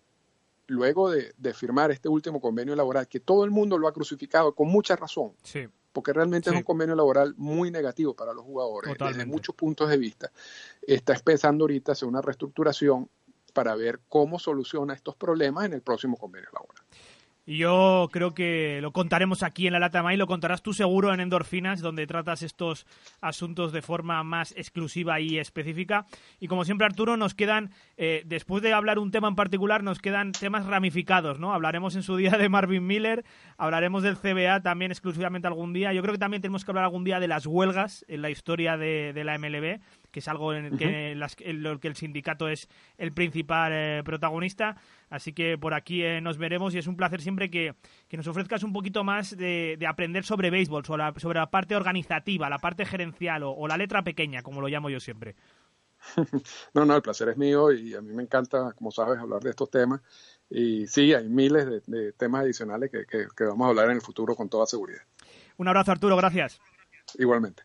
luego 0.68 1.10
de, 1.10 1.34
de 1.36 1.54
firmar 1.54 1.90
este 1.90 2.08
último 2.08 2.40
convenio 2.40 2.76
laboral, 2.76 3.08
que 3.08 3.18
todo 3.18 3.44
el 3.44 3.50
mundo 3.50 3.78
lo 3.78 3.88
ha 3.88 3.92
crucificado 3.92 4.54
con 4.54 4.68
mucha 4.68 4.94
razón, 4.94 5.32
sí 5.42 5.68
porque 5.94 6.12
realmente 6.12 6.50
es 6.50 6.57
un 6.57 6.64
convenio 6.64 6.96
laboral 6.96 7.35
muy 7.38 7.70
negativo 7.70 8.14
para 8.14 8.35
los 8.35 8.44
jugadores 8.44 8.94
desde 8.98 9.24
muchos 9.24 9.54
puntos 9.54 9.88
de 9.88 9.96
vista. 9.96 10.30
Está 10.83 11.14
empezando 11.14 11.62
ahorita 11.62 11.92
hacer 11.92 12.09
una 12.09 12.20
reestructuración 12.20 13.09
para 13.54 13.76
ver 13.76 14.00
cómo 14.09 14.40
soluciona 14.40 14.92
estos 14.92 15.14
problemas 15.14 15.66
en 15.66 15.72
el 15.74 15.83
próximo 15.83 16.16
convenio 16.16 16.50
laboral. 16.52 16.85
Y 17.46 17.59
yo 17.59 18.09
creo 18.11 18.33
que 18.33 18.78
lo 18.80 18.92
contaremos 18.92 19.42
aquí 19.42 19.66
en 19.66 19.74
la 19.74 19.78
Lata 19.78 20.02
May, 20.02 20.16
lo 20.16 20.26
contarás 20.26 20.62
tú 20.62 20.72
seguro 20.72 21.12
en 21.12 21.20
Endorfinas, 21.20 21.80
donde 21.80 22.07
tratas 22.07 22.42
estos 22.42 22.87
asuntos 23.20 23.72
de 23.72 23.83
forma 23.83 24.22
más 24.22 24.52
exclusiva 24.57 25.20
y 25.20 25.38
específica. 25.38 26.07
Y 26.40 26.48
como 26.48 26.64
siempre, 26.64 26.87
Arturo, 26.87 27.18
nos 27.18 27.35
quedan, 27.35 27.70
eh, 27.98 28.22
después 28.24 28.62
de 28.62 28.72
hablar 28.72 28.98
un 28.98 29.11
tema 29.11 29.28
en 29.28 29.35
particular, 29.35 29.83
nos 29.83 29.98
quedan 29.98 30.33
temas 30.33 30.64
ramificados, 30.64 31.38
¿no? 31.38 31.52
Hablaremos 31.52 31.96
en 31.96 32.02
su 32.02 32.16
día 32.16 32.30
de 32.30 32.48
Marvin 32.48 32.87
Miller, 32.87 33.24
hablaremos 33.59 34.02
del 34.02 34.16
CBA 34.16 34.62
también 34.62 34.90
exclusivamente 34.90 35.46
algún 35.46 35.74
día. 35.74 35.92
Yo 35.92 36.00
creo 36.00 36.14
que 36.14 36.18
también 36.18 36.40
tenemos 36.40 36.64
que 36.64 36.70
hablar 36.70 36.85
algún 36.85 37.04
día 37.04 37.20
de 37.20 37.28
las 37.28 37.46
huelgas 37.46 38.07
en 38.09 38.22
la 38.22 38.30
historia 38.30 38.78
de, 38.78 39.12
la 39.24 39.38
MLB, 39.38 39.80
que 40.14 40.20
es 40.20 40.29
algo 40.29 40.55
en, 40.55 40.66
el 40.66 40.79
que, 40.79 41.16
lo 41.53 41.81
que 41.81 41.88
el 41.88 41.96
sindicato 41.96 42.48
es 42.48 42.68
el 42.98 43.12
principal 43.12 43.72
eh, 43.74 44.03
protagonista. 44.05 44.77
Así 45.11 45.33
que 45.33 45.59
por 45.59 45.74
aquí 45.74 46.05
eh, 46.05 46.20
nos 46.20 46.38
veremos 46.38 46.72
y 46.72 46.79
es 46.79 46.87
un 46.87 46.96
placer 46.96 47.20
siempre 47.20 47.50
que, 47.50 47.74
nos 48.12 48.29
ofrezcas 48.29 48.62
un 48.62 48.72
poquito 48.72 49.03
más 49.03 49.37
de, 49.37 49.77
aprender 49.88 50.24
sobre 50.24 50.50
béisbol, 50.50 50.85
sobre 50.85 51.03
la, 51.03 51.14
sobre 51.16 51.40
la, 51.40 51.50
parte 51.50 51.74
organizativa, 51.74 52.48
la 52.48 52.61
parte 52.61 52.87
gerencial 52.87 53.42
o, 53.42 53.66
la 53.66 53.77
letra 53.77 54.05
pequeña, 54.05 54.42
como 54.42 54.61
lo 54.61 54.68
llamo 54.68 54.88
yo 54.88 55.00
siempre. 55.00 55.35
No, 56.74 56.85
no, 56.85 56.94
el 56.94 57.03
placer 57.03 57.31
es 57.31 57.37
mío 57.37 57.72
y 57.72 57.94
a 57.94 58.00
mí 58.00 58.12
me 58.12 58.22
encanta, 58.22 58.72
como 58.72 58.92
sabes, 58.92 59.18
hablar 59.18 59.42
de 59.42 59.50
estos 59.50 59.68
temas. 59.68 60.00
Y 60.48 60.87
sí, 60.87 61.12
hay 61.12 61.29
miles 61.29 61.66
de, 61.87 62.12
temas 62.12 62.42
adicionales 62.42 62.90
que 62.90 63.44
vamos 63.44 63.66
a 63.66 63.70
hablar 63.70 63.87
en 63.87 63.96
el 63.96 64.03
futuro 64.03 64.37
con 64.37 64.48
toda 64.48 64.66
seguridad. 64.66 65.03
Un 65.57 65.66
abrazo, 65.66 65.90
Arturo, 65.90 66.16
gracias. 66.16 66.61
Igualmente. 67.18 67.64